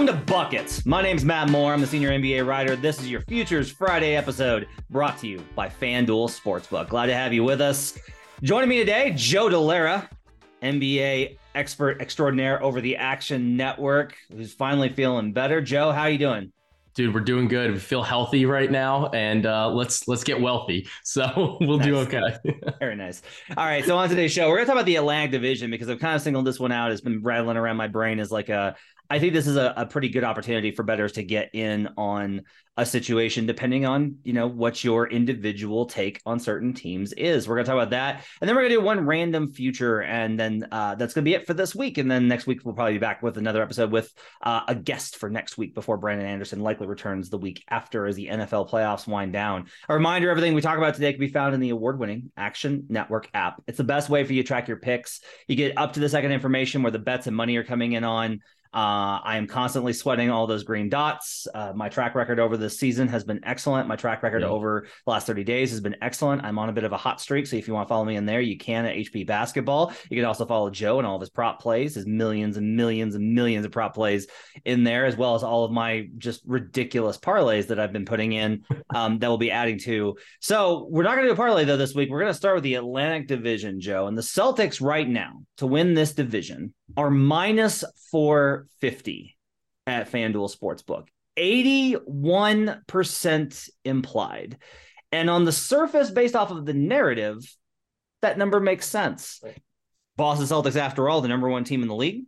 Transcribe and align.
Welcome 0.00 0.18
to 0.18 0.32
Buckets. 0.32 0.86
My 0.86 1.02
name's 1.02 1.26
Matt 1.26 1.50
Moore. 1.50 1.74
I'm 1.74 1.80
the 1.82 1.86
senior 1.86 2.08
NBA 2.08 2.46
writer. 2.46 2.74
This 2.74 3.00
is 3.00 3.10
your 3.10 3.20
Futures 3.20 3.70
Friday 3.70 4.16
episode 4.16 4.66
brought 4.88 5.18
to 5.18 5.26
you 5.28 5.44
by 5.54 5.68
FanDuel 5.68 6.30
Sportsbook. 6.30 6.88
Glad 6.88 7.08
to 7.08 7.14
have 7.14 7.34
you 7.34 7.44
with 7.44 7.60
us. 7.60 7.98
Joining 8.42 8.70
me 8.70 8.78
today, 8.78 9.12
Joe 9.14 9.50
Dellera, 9.50 10.08
NBA 10.62 11.36
expert 11.54 12.00
extraordinaire 12.00 12.62
over 12.62 12.80
the 12.80 12.96
Action 12.96 13.58
Network, 13.58 14.16
who's 14.32 14.54
finally 14.54 14.88
feeling 14.88 15.34
better. 15.34 15.60
Joe, 15.60 15.92
how 15.92 16.04
are 16.04 16.10
you 16.10 16.16
doing? 16.16 16.50
dude 16.94 17.14
we're 17.14 17.20
doing 17.20 17.46
good 17.46 17.70
we 17.70 17.78
feel 17.78 18.02
healthy 18.02 18.44
right 18.46 18.72
now 18.72 19.06
and 19.10 19.46
uh, 19.46 19.70
let's 19.70 20.08
let's 20.08 20.24
get 20.24 20.40
wealthy 20.40 20.88
so 21.04 21.56
we'll 21.60 21.78
do 21.78 21.96
okay 21.96 22.20
Very 22.80 22.96
nice. 22.96 23.22
All 23.56 23.64
right. 23.64 23.84
So 23.84 23.96
on 23.96 24.08
today's 24.08 24.32
show, 24.32 24.48
we're 24.48 24.56
gonna 24.56 24.66
talk 24.66 24.74
about 24.74 24.86
the 24.86 24.96
Atlantic 24.96 25.30
Division 25.30 25.70
because 25.70 25.88
I've 25.88 26.00
kind 26.00 26.16
of 26.16 26.22
singled 26.22 26.46
this 26.46 26.58
one 26.58 26.72
out. 26.72 26.90
It's 26.90 27.00
been 27.00 27.22
rattling 27.22 27.56
around 27.56 27.76
my 27.76 27.86
brain 27.86 28.18
as 28.18 28.32
like 28.32 28.48
a. 28.48 28.74
I 29.10 29.18
think 29.18 29.32
this 29.34 29.48
is 29.48 29.56
a, 29.56 29.74
a 29.76 29.86
pretty 29.86 30.08
good 30.08 30.22
opportunity 30.22 30.70
for 30.70 30.84
bettors 30.84 31.12
to 31.12 31.24
get 31.24 31.50
in 31.52 31.88
on 31.96 32.42
a 32.76 32.86
situation, 32.86 33.44
depending 33.44 33.84
on 33.84 34.16
you 34.22 34.32
know 34.32 34.46
what 34.46 34.82
your 34.84 35.08
individual 35.08 35.84
take 35.84 36.22
on 36.24 36.38
certain 36.38 36.72
teams 36.72 37.12
is. 37.12 37.46
We're 37.46 37.56
gonna 37.56 37.66
talk 37.66 37.74
about 37.74 37.90
that, 37.90 38.24
and 38.40 38.48
then 38.48 38.54
we're 38.54 38.62
gonna 38.62 38.76
do 38.76 38.80
one 38.80 39.04
random 39.04 39.50
future, 39.50 40.00
and 40.02 40.38
then 40.38 40.66
uh, 40.70 40.94
that's 40.94 41.12
gonna 41.12 41.24
be 41.24 41.34
it 41.34 41.46
for 41.46 41.54
this 41.54 41.74
week. 41.74 41.98
And 41.98 42.10
then 42.10 42.28
next 42.28 42.46
week 42.46 42.64
we'll 42.64 42.74
probably 42.74 42.94
be 42.94 42.98
back 42.98 43.22
with 43.22 43.36
another 43.36 43.62
episode 43.62 43.90
with 43.90 44.12
uh, 44.42 44.60
a 44.68 44.74
guest 44.74 45.16
for 45.16 45.28
next 45.28 45.58
week 45.58 45.74
before 45.74 45.98
Brandon 45.98 46.26
Anderson 46.26 46.60
likely 46.60 46.86
returns 46.86 47.28
the 47.28 47.38
week 47.38 47.64
after 47.68 48.06
as 48.06 48.14
the 48.14 48.28
NFL 48.28 48.70
playoffs 48.70 49.08
wind 49.08 49.32
down. 49.32 49.66
A 49.88 49.94
reminder 49.94 50.30
everything 50.30 50.54
we 50.54 50.62
talk 50.62 50.78
about 50.78 50.94
today 50.94 51.12
can 51.12 51.20
be 51.20 51.28
found 51.28 51.52
in 51.52 51.60
the 51.60 51.70
award 51.70 51.98
winning 51.98 52.30
Action 52.36 52.86
Network 52.88 53.28
app. 53.34 53.60
It's 53.66 53.78
the 53.78 53.84
best 53.84 54.08
way 54.08 54.24
for 54.24 54.32
you 54.32 54.42
to 54.42 54.46
track 54.46 54.68
your 54.68 54.78
picks. 54.78 55.20
You 55.48 55.56
get 55.56 55.76
up 55.76 55.94
to 55.94 56.00
the 56.00 56.08
second 56.08 56.30
information 56.30 56.82
where 56.82 56.92
the 56.92 56.98
bets 57.00 57.26
and 57.26 57.36
money 57.36 57.56
are 57.56 57.64
coming 57.64 57.92
in 57.92 58.04
on. 58.04 58.40
Uh, 58.72 59.18
I 59.24 59.36
am 59.36 59.48
constantly 59.48 59.92
sweating 59.92 60.30
all 60.30 60.46
those 60.46 60.62
green 60.62 60.88
dots. 60.88 61.48
Uh, 61.52 61.72
my 61.74 61.88
track 61.88 62.14
record 62.14 62.38
over 62.38 62.56
this 62.56 62.78
season 62.78 63.08
has 63.08 63.24
been 63.24 63.40
excellent. 63.42 63.88
My 63.88 63.96
track 63.96 64.22
record 64.22 64.42
Yeah. 64.42 64.48
over 64.48 64.86
the 65.04 65.10
last 65.10 65.26
30 65.26 65.42
days 65.42 65.70
has 65.70 65.80
been 65.80 65.96
excellent. 66.00 66.44
I'm 66.44 66.58
on 66.58 66.68
a 66.68 66.72
bit 66.72 66.84
of 66.84 66.92
a 66.92 66.96
hot 66.96 67.20
streak. 67.20 67.48
So 67.48 67.56
if 67.56 67.66
you 67.66 67.74
want 67.74 67.88
to 67.88 67.88
follow 67.88 68.04
me 68.04 68.14
in 68.14 68.26
there, 68.26 68.40
you 68.40 68.56
can 68.56 68.86
at 68.86 68.94
HP 68.94 69.24
Basketball. 69.26 69.92
You 70.08 70.16
can 70.16 70.24
also 70.24 70.46
follow 70.46 70.70
Joe 70.70 70.98
and 70.98 71.06
all 71.06 71.16
of 71.16 71.20
his 71.20 71.30
prop 71.30 71.60
plays, 71.60 71.96
his 71.96 72.06
millions 72.06 72.56
and 72.56 72.76
millions 72.76 73.16
and 73.16 73.34
millions 73.34 73.66
of 73.66 73.72
prop 73.72 73.94
plays 73.94 74.28
in 74.64 74.84
there, 74.84 75.04
as 75.04 75.16
well 75.16 75.34
as 75.34 75.42
all 75.42 75.64
of 75.64 75.72
my 75.72 76.06
just 76.18 76.42
ridiculous 76.46 77.18
parlays 77.18 77.66
that 77.68 77.80
I've 77.80 77.92
been 77.92 78.04
putting 78.04 78.32
in 78.32 78.62
um, 78.94 79.18
that 79.18 79.26
we'll 79.28 79.36
be 79.38 79.50
adding 79.50 79.78
to. 79.80 80.16
So 80.40 80.86
we're 80.90 81.02
not 81.02 81.16
going 81.16 81.24
to 81.24 81.30
do 81.30 81.34
a 81.34 81.36
parlay 81.36 81.64
though 81.64 81.76
this 81.76 81.94
week. 81.94 82.08
We're 82.08 82.20
going 82.20 82.32
to 82.32 82.38
start 82.38 82.54
with 82.54 82.64
the 82.64 82.74
Atlantic 82.74 83.26
Division, 83.26 83.80
Joe. 83.80 84.06
And 84.06 84.16
the 84.16 84.22
Celtics 84.22 84.80
right 84.80 85.08
now 85.08 85.42
to 85.56 85.66
win 85.66 85.94
this 85.94 86.12
division 86.12 86.72
are 86.96 87.10
minus 87.10 87.84
450 88.10 89.36
at 89.86 90.10
FanDuel 90.10 90.56
Sportsbook. 90.56 91.08
81% 91.38 93.70
implied. 93.84 94.58
And 95.12 95.30
on 95.30 95.44
the 95.44 95.52
surface, 95.52 96.10
based 96.10 96.36
off 96.36 96.50
of 96.50 96.66
the 96.66 96.74
narrative, 96.74 97.38
that 98.22 98.38
number 98.38 98.60
makes 98.60 98.86
sense. 98.86 99.42
Boston 100.16 100.46
Celtics, 100.46 100.76
after 100.76 101.08
all, 101.08 101.20
the 101.20 101.28
number 101.28 101.48
one 101.48 101.64
team 101.64 101.82
in 101.82 101.88
the 101.88 101.94
league, 101.94 102.24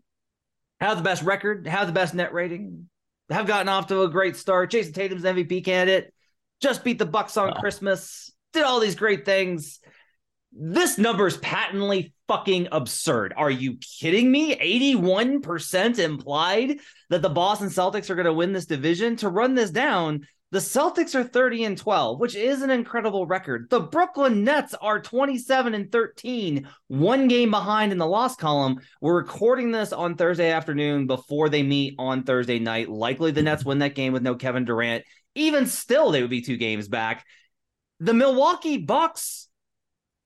have 0.81 0.97
the 0.97 1.03
best 1.03 1.23
record, 1.23 1.67
have 1.67 1.87
the 1.87 1.93
best 1.93 2.15
net 2.15 2.33
rating, 2.33 2.89
have 3.31 3.47
gotten 3.47 3.69
off 3.69 3.89
to 3.89 4.03
a 4.03 4.09
great 4.09 4.37
start. 4.37 4.71
Jayson 4.71 4.95
Tatum's 4.95 5.25
MVP 5.25 5.65
candidate, 5.65 6.13
just 6.61 6.83
beat 6.83 6.99
the 6.99 7.07
Bucks 7.07 7.37
on 7.37 7.51
Wow. 7.51 7.61
Christmas, 7.61 8.33
did 8.53 8.65
all 8.65 8.81
these 8.81 8.95
great 8.95 9.25
things. 9.25 9.81
This 10.55 10.99
number 10.99 11.27
is 11.27 11.39
patently 11.39 12.13
fucking 12.29 12.69
absurd. 12.73 13.33
Are 13.37 13.51
you 13.51 13.79
kidding 14.01 14.31
me? 14.31 14.55
81% 14.55 15.99
implied 15.99 16.79
that 17.09 17.23
the 17.23 17.31
Boston 17.31 17.69
Celtics 17.69 18.11
are 18.11 18.15
going 18.15 18.27
to 18.27 18.35
win 18.35 18.53
this 18.53 18.67
division. 18.67 19.17
To 19.17 19.31
run 19.31 19.55
this 19.55 19.71
down, 19.71 20.27
the 20.51 20.59
Celtics 20.59 21.15
are 21.15 21.25
30 21.25 21.65
and 21.65 21.79
12, 21.79 22.21
which 22.21 22.35
is 22.35 22.61
an 22.61 22.69
incredible 22.69 23.27
record. 23.27 23.69
The 23.71 23.81
Brooklyn 23.81 24.45
Nets 24.45 24.75
are 24.75 25.01
27 25.01 25.73
and 25.73 25.91
13, 25.91 26.69
one 26.89 27.29
game 27.29 27.51
behind 27.51 27.91
in 27.91 27.97
the 27.97 28.07
loss 28.07 28.37
column. 28.37 28.79
We're 29.01 29.17
recording 29.17 29.71
this 29.71 29.95
on 29.95 30.17
Thursday 30.17 30.51
afternoon 30.51 31.07
before 31.07 31.49
they 31.49 31.63
meet 31.63 31.95
on 31.99 32.25
Thursday 32.25 32.59
night. 32.59 32.91
Likely 32.91 33.31
the 33.31 33.43
Nets 33.43 33.65
win 33.65 33.79
that 33.79 33.95
game 33.95 34.13
with 34.13 34.23
no 34.23 34.35
Kevin 34.35 34.67
Durant. 34.67 35.05
Even 35.35 35.67
still, 35.67 36.11
they 36.11 36.21
would 36.21 36.29
be 36.29 36.43
two 36.43 36.59
games 36.59 36.89
back. 36.89 37.25
The 38.01 38.13
Milwaukee 38.13 38.77
Bucks 38.77 39.49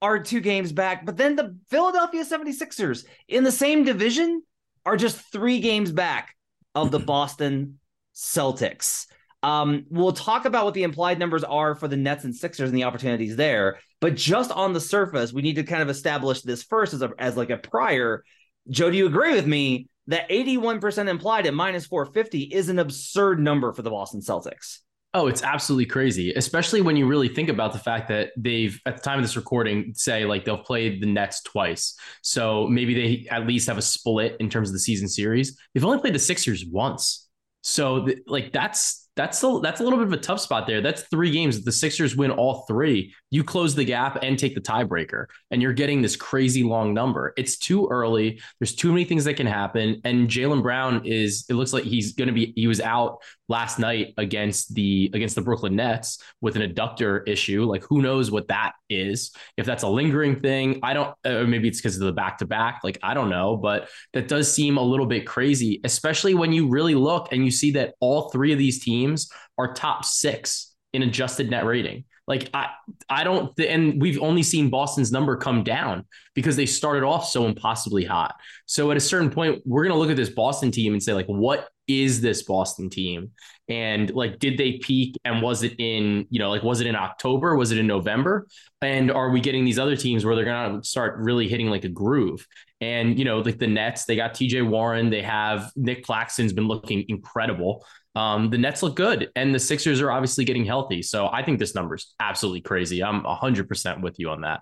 are 0.02 0.18
two 0.18 0.40
games 0.40 0.72
back, 0.72 1.06
but 1.06 1.16
then 1.16 1.36
the 1.36 1.56
Philadelphia 1.70 2.24
76ers 2.24 3.04
in 3.28 3.44
the 3.44 3.52
same 3.52 3.84
division 3.84 4.42
are 4.84 4.96
just 4.96 5.18
three 5.32 5.60
games 5.60 5.92
back 5.92 6.34
of 6.74 6.90
the 6.90 6.98
Boston 7.14 7.78
Celtics. 8.14 9.06
Um, 9.42 9.84
we'll 9.90 10.12
talk 10.12 10.44
about 10.44 10.64
what 10.64 10.74
the 10.74 10.82
implied 10.82 11.18
numbers 11.18 11.44
are 11.44 11.74
for 11.74 11.88
the 11.88 11.96
Nets 11.96 12.24
and 12.24 12.34
Sixers 12.34 12.68
and 12.68 12.76
the 12.76 12.84
opportunities 12.84 13.36
there. 13.36 13.78
But 14.00 14.16
just 14.16 14.50
on 14.50 14.72
the 14.72 14.80
surface, 14.80 15.32
we 15.32 15.42
need 15.42 15.56
to 15.56 15.62
kind 15.62 15.82
of 15.82 15.88
establish 15.88 16.42
this 16.42 16.62
first 16.62 16.94
as 16.94 17.02
a 17.02 17.12
as 17.18 17.36
like 17.36 17.50
a 17.50 17.56
prior. 17.56 18.24
Joe, 18.68 18.90
do 18.90 18.96
you 18.96 19.06
agree 19.06 19.34
with 19.34 19.46
me 19.46 19.88
that 20.08 20.28
81% 20.28 21.08
implied 21.08 21.46
at 21.46 21.54
minus 21.54 21.86
450 21.86 22.42
is 22.42 22.68
an 22.68 22.78
absurd 22.78 23.40
number 23.40 23.72
for 23.72 23.82
the 23.82 23.90
Boston 23.90 24.20
Celtics? 24.20 24.80
Oh, 25.18 25.28
it's 25.28 25.42
absolutely 25.42 25.86
crazy, 25.86 26.34
especially 26.34 26.82
when 26.82 26.94
you 26.94 27.06
really 27.06 27.28
think 27.28 27.48
about 27.48 27.72
the 27.72 27.78
fact 27.78 28.08
that 28.08 28.32
they've, 28.36 28.78
at 28.84 28.96
the 28.96 29.02
time 29.02 29.18
of 29.18 29.24
this 29.24 29.34
recording, 29.34 29.94
say 29.96 30.26
like 30.26 30.44
they'll 30.44 30.58
play 30.58 31.00
the 31.00 31.06
Nets 31.06 31.40
twice. 31.42 31.98
So 32.20 32.66
maybe 32.68 32.92
they 32.92 33.26
at 33.30 33.46
least 33.46 33.66
have 33.68 33.78
a 33.78 33.82
split 33.82 34.36
in 34.40 34.50
terms 34.50 34.68
of 34.68 34.74
the 34.74 34.78
season 34.78 35.08
series. 35.08 35.58
They've 35.72 35.86
only 35.86 36.00
played 36.00 36.14
the 36.14 36.18
Sixers 36.18 36.66
once. 36.66 37.30
So 37.62 38.04
th- 38.04 38.18
like 38.26 38.52
that's 38.52 39.08
that's 39.16 39.42
a, 39.42 39.58
that's 39.62 39.80
a 39.80 39.84
little 39.84 39.98
bit 39.98 40.08
of 40.08 40.12
a 40.12 40.18
tough 40.18 40.40
spot 40.40 40.66
there. 40.66 40.82
That's 40.82 41.04
three 41.04 41.30
games. 41.30 41.64
The 41.64 41.72
Sixers 41.72 42.14
win 42.14 42.30
all 42.30 42.66
three, 42.68 43.14
you 43.36 43.44
close 43.44 43.74
the 43.74 43.84
gap 43.84 44.22
and 44.22 44.38
take 44.38 44.54
the 44.54 44.60
tiebreaker, 44.62 45.26
and 45.50 45.60
you're 45.60 45.74
getting 45.74 46.00
this 46.00 46.16
crazy 46.16 46.62
long 46.62 46.94
number. 46.94 47.34
It's 47.36 47.58
too 47.58 47.86
early. 47.90 48.40
There's 48.58 48.74
too 48.74 48.90
many 48.90 49.04
things 49.04 49.26
that 49.26 49.34
can 49.34 49.46
happen. 49.46 50.00
And 50.04 50.26
Jaylen 50.26 50.62
Brown 50.62 51.04
is, 51.04 51.44
it 51.50 51.54
looks 51.54 51.74
like 51.74 51.84
he's 51.84 52.14
going 52.14 52.28
to 52.28 52.32
be, 52.32 52.54
he 52.56 52.66
was 52.66 52.80
out 52.80 53.18
last 53.48 53.78
night 53.78 54.14
against 54.16 54.74
the 54.74 55.10
against 55.12 55.34
the 55.34 55.42
Brooklyn 55.42 55.76
Nets 55.76 56.18
with 56.40 56.56
an 56.56 56.62
adductor 56.62 57.28
issue. 57.28 57.64
Like 57.64 57.84
who 57.84 58.00
knows 58.00 58.30
what 58.30 58.48
that 58.48 58.72
is? 58.88 59.32
If 59.58 59.66
that's 59.66 59.82
a 59.82 59.88
lingering 59.88 60.40
thing, 60.40 60.80
I 60.82 60.94
don't. 60.94 61.14
Maybe 61.24 61.68
it's 61.68 61.78
because 61.78 61.96
of 61.96 62.06
the 62.06 62.12
back 62.12 62.38
to 62.38 62.46
back. 62.46 62.80
Like 62.82 62.98
I 63.02 63.12
don't 63.12 63.28
know, 63.28 63.56
but 63.56 63.88
that 64.14 64.28
does 64.28 64.52
seem 64.52 64.78
a 64.78 64.82
little 64.82 65.06
bit 65.06 65.26
crazy, 65.26 65.80
especially 65.84 66.34
when 66.34 66.52
you 66.52 66.68
really 66.68 66.94
look 66.94 67.32
and 67.32 67.44
you 67.44 67.50
see 67.50 67.72
that 67.72 67.94
all 68.00 68.30
three 68.30 68.52
of 68.52 68.58
these 68.58 68.82
teams 68.82 69.30
are 69.58 69.74
top 69.74 70.06
six 70.06 70.74
in 70.94 71.02
adjusted 71.02 71.50
net 71.50 71.66
rating. 71.66 72.04
Like 72.26 72.50
I, 72.52 72.70
I 73.08 73.24
don't, 73.24 73.58
and 73.60 74.00
we've 74.00 74.20
only 74.20 74.42
seen 74.42 74.68
Boston's 74.68 75.12
number 75.12 75.36
come 75.36 75.62
down 75.62 76.04
because 76.34 76.56
they 76.56 76.66
started 76.66 77.04
off 77.04 77.26
so 77.26 77.46
impossibly 77.46 78.04
hot. 78.04 78.34
So 78.66 78.90
at 78.90 78.96
a 78.96 79.00
certain 79.00 79.30
point, 79.30 79.62
we're 79.64 79.84
gonna 79.84 79.98
look 79.98 80.10
at 80.10 80.16
this 80.16 80.30
Boston 80.30 80.70
team 80.70 80.92
and 80.92 81.02
say 81.02 81.12
like, 81.12 81.26
what 81.26 81.68
is 81.86 82.20
this 82.20 82.42
Boston 82.42 82.90
team? 82.90 83.30
And 83.68 84.10
like, 84.10 84.38
did 84.38 84.58
they 84.58 84.78
peak? 84.78 85.16
And 85.24 85.40
was 85.40 85.62
it 85.62 85.74
in, 85.78 86.26
you 86.30 86.38
know, 86.38 86.50
like, 86.50 86.62
was 86.62 86.80
it 86.80 86.86
in 86.86 86.96
October? 86.96 87.56
Was 87.56 87.72
it 87.72 87.78
in 87.78 87.86
November? 87.86 88.46
And 88.80 89.10
are 89.10 89.30
we 89.30 89.40
getting 89.40 89.64
these 89.64 89.78
other 89.78 89.96
teams 89.96 90.24
where 90.24 90.34
they're 90.34 90.44
gonna 90.44 90.82
start 90.82 91.18
really 91.18 91.48
hitting 91.48 91.68
like 91.68 91.84
a 91.84 91.88
groove? 91.88 92.46
And 92.80 93.18
you 93.18 93.24
know, 93.24 93.38
like 93.38 93.58
the 93.58 93.66
Nets, 93.66 94.04
they 94.04 94.16
got 94.16 94.34
TJ 94.34 94.68
Warren, 94.68 95.10
they 95.10 95.22
have 95.22 95.70
Nick 95.76 96.04
Claxton's 96.04 96.52
been 96.52 96.68
looking 96.68 97.04
incredible. 97.08 97.84
Um, 98.16 98.48
the 98.48 98.56
Nets 98.56 98.82
look 98.82 98.96
good, 98.96 99.30
and 99.36 99.54
the 99.54 99.58
Sixers 99.58 100.00
are 100.00 100.10
obviously 100.10 100.46
getting 100.46 100.64
healthy. 100.64 101.02
So 101.02 101.28
I 101.30 101.42
think 101.42 101.58
this 101.58 101.74
number 101.74 101.96
is 101.96 102.14
absolutely 102.18 102.62
crazy. 102.62 103.04
I'm 103.04 103.22
100% 103.22 104.00
with 104.00 104.18
you 104.18 104.30
on 104.30 104.40
that. 104.40 104.60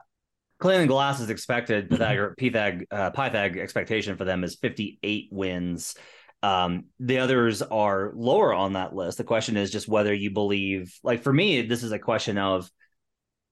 Cleaning 0.59 0.83
the 0.83 0.89
Glass 0.89 1.21
is 1.21 1.31
expected, 1.31 1.89
Pythag, 1.91 2.35
Pythag, 2.37 2.83
uh, 2.91 3.13
Pythag 3.13 3.57
expectation 3.57 4.17
for 4.17 4.25
them 4.25 4.43
is 4.43 4.57
58 4.57 5.29
wins. 5.31 5.95
Um, 6.43 6.87
the 6.99 7.19
others 7.19 7.63
are 7.63 8.13
lower 8.17 8.53
on 8.53 8.73
that 8.73 8.93
list. 8.93 9.19
The 9.19 9.25
question 9.25 9.57
is 9.57 9.71
just 9.71 9.87
whether 9.87 10.13
you 10.13 10.33
believe, 10.33 10.99
like 11.05 11.23
for 11.23 11.33
me, 11.33 11.63
this 11.63 11.85
is 11.85 11.93
a 11.93 11.99
question 11.99 12.39
of 12.39 12.69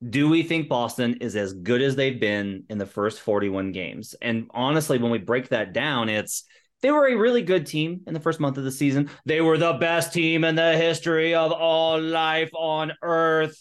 do 0.06 0.28
we 0.28 0.43
think 0.43 0.69
Boston 0.69 1.19
is 1.20 1.37
as 1.37 1.52
good 1.52 1.81
as 1.81 1.94
they've 1.94 2.19
been 2.19 2.64
in 2.69 2.76
the 2.76 2.87
first 2.87 3.20
41 3.20 3.70
games? 3.70 4.16
And 4.20 4.50
honestly, 4.52 4.98
when 4.98 5.12
we 5.12 5.19
break 5.19 5.50
that 5.50 5.72
down, 5.72 6.08
it's 6.08 6.43
they 6.82 6.90
were 6.90 7.08
a 7.08 7.17
really 7.17 7.43
good 7.43 7.67
team 7.67 8.02
in 8.06 8.14
the 8.14 8.20
first 8.20 8.40
month 8.40 8.58
of 8.58 8.64
the 8.64 8.70
season. 8.70 9.08
They 9.25 9.40
were 9.40 9.56
the 9.56 9.73
best 9.75 10.12
team 10.12 10.44
in 10.44 10.56
the 10.56 10.76
history 10.76 11.34
of 11.34 11.52
all 11.52 12.00
life 12.00 12.50
on 12.55 12.93
earth 13.02 13.56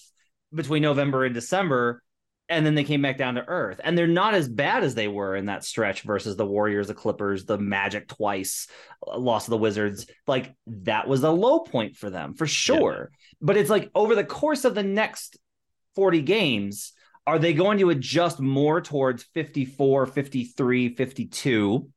between 0.53 0.81
November 0.81 1.23
and 1.23 1.33
December. 1.33 2.03
And 2.49 2.65
then 2.65 2.75
they 2.75 2.83
came 2.83 3.01
back 3.01 3.17
down 3.17 3.35
to 3.35 3.47
earth. 3.47 3.79
And 3.81 3.97
they're 3.97 4.07
not 4.07 4.33
as 4.33 4.49
bad 4.49 4.83
as 4.83 4.93
they 4.93 5.07
were 5.07 5.37
in 5.37 5.45
that 5.45 5.63
stretch 5.63 6.01
versus 6.01 6.35
the 6.35 6.45
Warriors, 6.45 6.87
the 6.87 6.93
Clippers, 6.93 7.45
the 7.45 7.57
Magic 7.57 8.09
twice, 8.09 8.67
loss 9.07 9.45
of 9.45 9.51
the 9.51 9.57
Wizards. 9.57 10.07
Like 10.27 10.53
that 10.67 11.07
was 11.07 11.23
a 11.23 11.31
low 11.31 11.59
point 11.59 11.95
for 11.95 12.09
them 12.09 12.33
for 12.33 12.47
sure. 12.47 13.11
Yeah. 13.11 13.17
But 13.39 13.57
it's 13.57 13.69
like 13.69 13.89
over 13.95 14.15
the 14.15 14.25
course 14.25 14.65
of 14.65 14.75
the 14.75 14.83
next 14.83 15.37
40 15.95 16.23
games, 16.23 16.91
are 17.27 17.39
they 17.39 17.53
going 17.53 17.77
to 17.77 17.91
adjust 17.91 18.39
more 18.39 18.81
towards 18.81 19.23
54, 19.23 20.07
53, 20.07 20.95
52? 20.95 21.89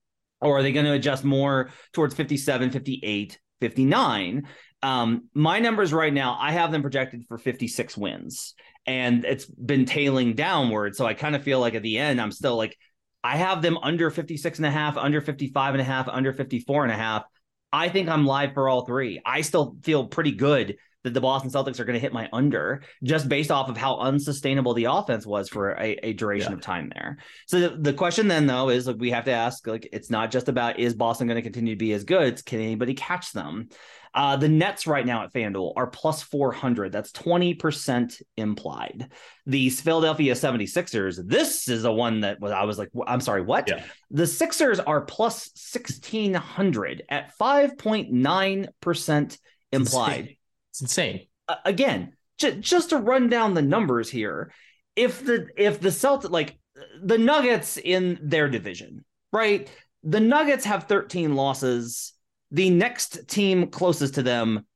Or 0.45 0.59
are 0.59 0.63
they 0.63 0.73
going 0.73 0.87
to 0.87 0.93
adjust 0.93 1.25
more 1.25 1.71
towards 1.93 2.15
57, 2.15 2.71
58, 2.71 3.41
59? 3.61 4.47
Um, 4.83 5.29
my 5.35 5.59
numbers 5.59 5.93
right 5.93 6.13
now, 6.13 6.37
I 6.39 6.53
have 6.53 6.71
them 6.71 6.83
projected 6.83 7.25
for 7.27 7.39
56 7.39 7.97
wins, 7.97 8.55
and 8.87 9.25
it's 9.25 9.47
been 9.47 9.87
tailing 9.87 10.35
downward. 10.35 10.95
So 10.95 11.07
I 11.07 11.15
kind 11.15 11.35
of 11.35 11.43
feel 11.43 11.59
like 11.59 11.75
at 11.75 11.83
the 11.83 11.99
end, 11.99 12.21
I'm 12.21 12.31
still 12.31 12.57
like, 12.57 12.77
I 13.25 13.37
have 13.39 13.63
them 13.63 13.79
under 13.79 14.11
56 14.11 14.59
and 14.59 14.67
a 14.67 14.71
half, 14.71 14.99
under 14.99 15.23
55 15.23 15.75
and 15.75 15.81
a 15.81 15.85
half, 15.85 16.07
under 16.09 16.35
54 16.35 16.85
and 16.85 16.93
a 16.93 16.97
half. 16.97 17.25
I 17.73 17.89
think 17.89 18.11
I'm 18.11 18.27
live 18.27 18.53
for 18.53 18.69
all 18.69 18.85
three. 18.85 19.21
I 19.25 19.41
still 19.41 19.77
feel 19.83 20.07
pretty 20.07 20.33
good 20.33 20.77
that 21.05 21.15
the 21.15 21.21
Boston 21.21 21.51
Celtics 21.51 21.79
are 21.79 21.85
going 21.85 21.95
to 21.95 22.01
hit 22.01 22.13
my 22.13 22.29
under 22.33 22.83
just 23.03 23.29
based 23.29 23.51
off 23.51 23.69
of 23.69 23.77
how 23.77 23.99
unsustainable 23.99 24.75
the 24.75 24.87
offense 24.87 25.25
was 25.25 25.49
for 25.49 25.73
a, 25.73 25.99
a 26.03 26.13
duration 26.15 26.53
yeah. 26.53 26.57
of 26.57 26.63
time 26.63 26.91
there. 26.93 27.19
So 27.47 27.61
the, 27.61 27.77
the, 27.77 27.93
question 27.93 28.27
then 28.27 28.47
though 28.47 28.71
is 28.71 28.87
like 28.87 28.97
we 28.99 29.11
have 29.11 29.27
to 29.27 29.33
ask 29.33 29.67
like 29.67 29.89
it's 29.93 30.11
not 30.11 30.31
just 30.31 30.49
about 30.49 30.81
is 30.81 30.95
Boston 30.95 31.29
going 31.29 31.37
to 31.37 31.43
continue 31.43 31.75
to 31.75 31.79
be 31.79 31.93
as 31.93 32.05
good? 32.05 32.35
It's 32.35 32.43
can 32.43 32.61
anybody 32.61 32.95
catch 32.95 33.33
them? 33.33 33.69
Uh, 34.15 34.37
the 34.37 34.49
Nets 34.49 34.87
right 34.87 35.05
now 35.05 35.25
at 35.25 35.33
FanDuel 35.33 35.73
are 35.77 35.89
plus 35.89 36.23
400. 36.23 36.93
That's 36.93 37.11
20% 37.11 38.23
implied. 38.37 39.09
These 39.45 39.81
Philadelphia 39.81 40.35
76ers, 40.35 41.21
this 41.27 41.69
is 41.69 41.83
the 41.83 41.93
one 41.93 42.21
that 42.21 42.41
was, 42.41 42.53
I 42.53 42.63
was 42.63 42.79
like, 42.79 42.91
I'm 43.09 43.21
sorry, 43.21 43.43
what? 43.43 43.69
Yeah. 43.69 43.83
The 44.13 44.29
Sixers 44.29 44.79
are 44.79 45.01
plus 45.01 45.51
1600 45.73 47.03
at 47.09 47.37
5.9% 47.37 49.39
implied. 49.73 50.37
It's 50.75 50.81
insane. 50.81 51.29
Uh, 51.47 51.55
again, 51.65 52.15
j- 52.37 52.59
just 52.59 52.91
to 52.91 52.97
run 52.97 53.29
down 53.29 53.55
the 53.55 53.63
numbers 53.63 54.11
here, 54.11 54.53
if 54.97 55.25
the 55.25 55.47
if 55.57 55.81
the 55.81 55.93
Celtic 55.93 56.33
like 56.33 56.59
the 57.01 57.17
Nuggets 57.17 57.77
in 57.77 58.19
their 58.21 58.49
division, 58.49 59.05
right? 59.33 59.71
The 60.03 60.19
Nuggets 60.19 60.65
have 60.65 60.85
13 60.85 61.37
losses. 61.37 62.13
The 62.51 62.71
next 62.71 63.29
team 63.29 63.69
closest 63.69 64.15
to 64.15 64.23
them, 64.25 64.67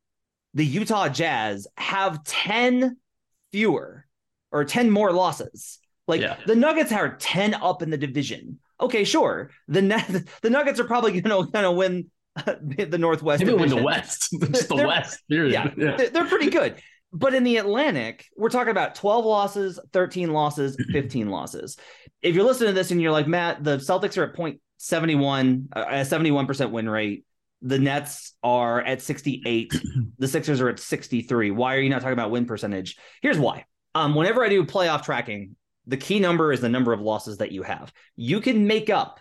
the 0.54 0.64
Utah 0.64 1.08
Jazz, 1.08 1.66
have 1.76 2.22
10 2.22 2.96
fewer 3.50 4.06
or 4.52 4.64
10 4.64 4.90
more 4.90 5.10
losses. 5.10 5.80
Like 6.06 6.20
yeah. 6.20 6.36
the 6.46 6.54
Nuggets 6.54 6.92
are 6.92 7.16
10 7.16 7.54
up 7.54 7.82
in 7.82 7.90
the 7.90 7.98
division. 7.98 8.60
Okay, 8.80 9.02
sure. 9.02 9.50
The 9.66 9.80
the 10.42 10.50
Nuggets 10.50 10.78
are 10.78 10.84
probably 10.84 11.20
going 11.20 11.44
to 11.44 11.50
kind 11.50 11.66
of 11.66 11.74
win 11.74 12.08
the 12.88 12.98
Northwest. 12.98 13.44
Maybe 13.44 13.56
win 13.56 13.68
the 13.68 13.82
West, 13.82 14.34
just 14.50 14.68
the 14.68 14.76
West. 14.76 15.22
Period. 15.28 15.52
Yeah, 15.52 15.70
yeah, 15.76 16.08
they're 16.08 16.26
pretty 16.26 16.50
good. 16.50 16.80
But 17.12 17.34
in 17.34 17.42
the 17.42 17.56
Atlantic, 17.56 18.26
we're 18.36 18.50
talking 18.50 18.70
about 18.70 18.94
12 18.94 19.24
losses, 19.24 19.78
13 19.92 20.32
losses, 20.32 20.76
15 20.92 21.28
losses. 21.30 21.76
If 22.20 22.34
you're 22.34 22.44
listening 22.44 22.68
to 22.68 22.74
this 22.74 22.90
and 22.90 23.00
you're 23.00 23.12
like, 23.12 23.26
Matt, 23.26 23.64
the 23.64 23.78
Celtics 23.78 24.18
are 24.18 24.24
at 24.24 24.34
point 24.34 24.60
71, 24.78 25.68
uh, 25.74 25.84
a 25.88 25.92
71% 26.00 26.70
win 26.70 26.88
rate. 26.88 27.24
The 27.62 27.78
Nets 27.78 28.34
are 28.42 28.80
at 28.82 29.02
68. 29.02 29.72
the 30.18 30.28
Sixers 30.28 30.60
are 30.60 30.68
at 30.68 30.78
63. 30.78 31.50
Why 31.50 31.74
are 31.74 31.80
you 31.80 31.88
not 31.88 32.02
talking 32.02 32.12
about 32.12 32.30
win 32.30 32.44
percentage? 32.44 32.96
Here's 33.22 33.38
why. 33.38 33.64
Um, 33.94 34.14
whenever 34.14 34.44
I 34.44 34.48
do 34.48 34.64
playoff 34.64 35.02
tracking, 35.02 35.56
the 35.86 35.96
key 35.96 36.20
number 36.20 36.52
is 36.52 36.60
the 36.60 36.68
number 36.68 36.92
of 36.92 37.00
losses 37.00 37.38
that 37.38 37.50
you 37.50 37.62
have. 37.62 37.92
You 38.14 38.40
can 38.40 38.66
make 38.66 38.90
up 38.90 39.18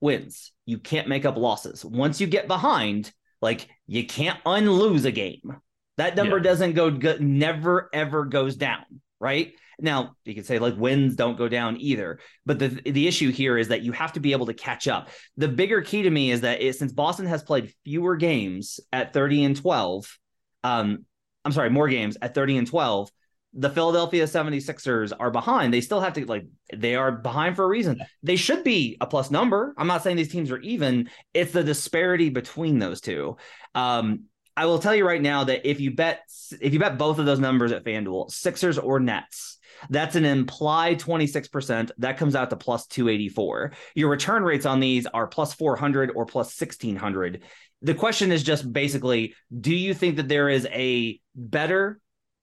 wins. 0.00 0.52
You 0.66 0.78
can't 0.78 1.08
make 1.08 1.24
up 1.24 1.36
losses. 1.36 1.84
Once 1.84 2.20
you 2.20 2.26
get 2.26 2.48
behind, 2.48 3.12
like 3.40 3.68
you 3.86 4.06
can't 4.06 4.38
unlose 4.44 5.04
a 5.04 5.12
game. 5.12 5.56
That 5.96 6.16
number 6.16 6.36
yeah. 6.36 6.44
doesn't 6.44 6.74
go, 6.74 6.90
go 6.90 7.16
never 7.18 7.90
ever 7.92 8.24
goes 8.24 8.56
down, 8.56 8.84
right? 9.18 9.52
Now, 9.80 10.16
you 10.24 10.34
could 10.34 10.46
say 10.46 10.58
like 10.58 10.76
wins 10.76 11.14
don't 11.14 11.38
go 11.38 11.48
down 11.48 11.76
either, 11.80 12.18
but 12.44 12.58
the 12.58 12.68
the 12.68 13.06
issue 13.06 13.30
here 13.30 13.56
is 13.56 13.68
that 13.68 13.82
you 13.82 13.92
have 13.92 14.12
to 14.14 14.20
be 14.20 14.32
able 14.32 14.46
to 14.46 14.54
catch 14.54 14.88
up. 14.88 15.08
The 15.36 15.48
bigger 15.48 15.82
key 15.82 16.02
to 16.02 16.10
me 16.10 16.30
is 16.30 16.40
that 16.40 16.60
it, 16.60 16.76
since 16.76 16.92
Boston 16.92 17.26
has 17.26 17.42
played 17.42 17.72
fewer 17.84 18.16
games 18.16 18.80
at 18.92 19.12
30 19.12 19.44
and 19.44 19.56
12, 19.56 20.18
um 20.64 21.04
I'm 21.44 21.52
sorry, 21.52 21.70
more 21.70 21.88
games 21.88 22.16
at 22.20 22.34
30 22.34 22.58
and 22.58 22.66
12, 22.66 23.10
the 23.58 23.70
Philadelphia 23.70 24.24
76ers 24.24 25.12
are 25.18 25.32
behind. 25.32 25.74
They 25.74 25.80
still 25.80 26.00
have 26.00 26.12
to 26.12 26.24
like 26.26 26.46
they 26.72 26.94
are 26.94 27.10
behind 27.10 27.56
for 27.56 27.64
a 27.64 27.68
reason. 27.68 28.00
They 28.22 28.36
should 28.36 28.62
be 28.62 28.96
a 29.00 29.06
plus 29.06 29.32
number. 29.32 29.74
I'm 29.76 29.88
not 29.88 30.04
saying 30.04 30.16
these 30.16 30.30
teams 30.30 30.52
are 30.52 30.60
even. 30.60 31.10
It's 31.34 31.50
the 31.50 31.64
disparity 31.64 32.30
between 32.30 32.78
those 32.78 33.00
two. 33.00 33.36
Um, 33.74 34.26
I 34.56 34.66
will 34.66 34.78
tell 34.78 34.94
you 34.94 35.04
right 35.04 35.20
now 35.20 35.44
that 35.44 35.68
if 35.68 35.80
you 35.80 35.90
bet 35.90 36.20
if 36.60 36.72
you 36.72 36.78
bet 36.78 36.98
both 36.98 37.18
of 37.18 37.26
those 37.26 37.40
numbers 37.40 37.72
at 37.72 37.84
FanDuel, 37.84 38.30
Sixers 38.30 38.78
or 38.78 39.00
Nets, 39.00 39.58
that's 39.90 40.14
an 40.14 40.24
implied 40.24 41.00
26%. 41.00 41.90
That 41.98 42.16
comes 42.16 42.36
out 42.36 42.50
to 42.50 42.56
plus 42.56 42.86
284. 42.86 43.72
Your 43.96 44.08
return 44.08 44.44
rates 44.44 44.66
on 44.66 44.78
these 44.78 45.06
are 45.06 45.26
plus 45.26 45.52
400 45.54 46.12
or 46.14 46.26
plus 46.26 46.58
1600. 46.60 47.42
The 47.82 47.94
question 47.94 48.30
is 48.30 48.44
just 48.44 48.72
basically, 48.72 49.34
do 49.60 49.74
you 49.74 49.94
think 49.94 50.16
that 50.16 50.28
there 50.28 50.48
is 50.48 50.66
a 50.70 51.20
better 51.34 52.00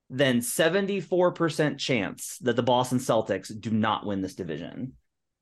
than 0.10 0.40
74% 0.40 1.78
chance 1.78 2.38
that 2.40 2.56
the 2.56 2.64
Boston 2.64 3.00
Celtics 3.00 3.52
do 3.60 3.72
not 3.72 4.06
win 4.06 4.22
this 4.22 4.36
division. 4.36 4.94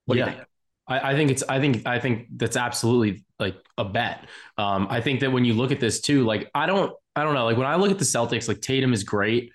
What 0.06 0.18
yeah. 0.18 0.26
do 0.26 0.32
you 0.32 0.38
think? 0.38 0.48
I, 0.88 1.12
I, 1.12 1.16
think 1.16 1.32
it's 1.32 1.44
I 1.48 1.60
think 1.60 1.88
I 1.88 2.00
think 2.00 2.28
that's 2.36 2.58
absolutely 2.58 3.24
like 3.40 3.56
a 3.78 3.86
bet. 3.86 4.28
Um, 4.58 4.88
I 4.90 5.00
think 5.02 5.22
that 5.22 5.32
when 5.32 5.46
you 5.46 5.54
look 5.54 5.72
at 5.72 5.80
this 5.80 6.02
too, 6.02 6.26
like 6.26 6.50
I 6.54 6.66
don't 6.66 6.94
I 7.16 7.24
don't 7.24 7.36
know, 7.36 7.46
like 7.46 7.58
when 7.58 7.68
I 7.68 7.76
look 7.76 7.92
at 7.92 8.00
the 8.00 8.06
Celtics, 8.06 8.48
like 8.48 8.62
Tatum 8.62 8.94
is 8.94 9.04
great. 9.04 9.52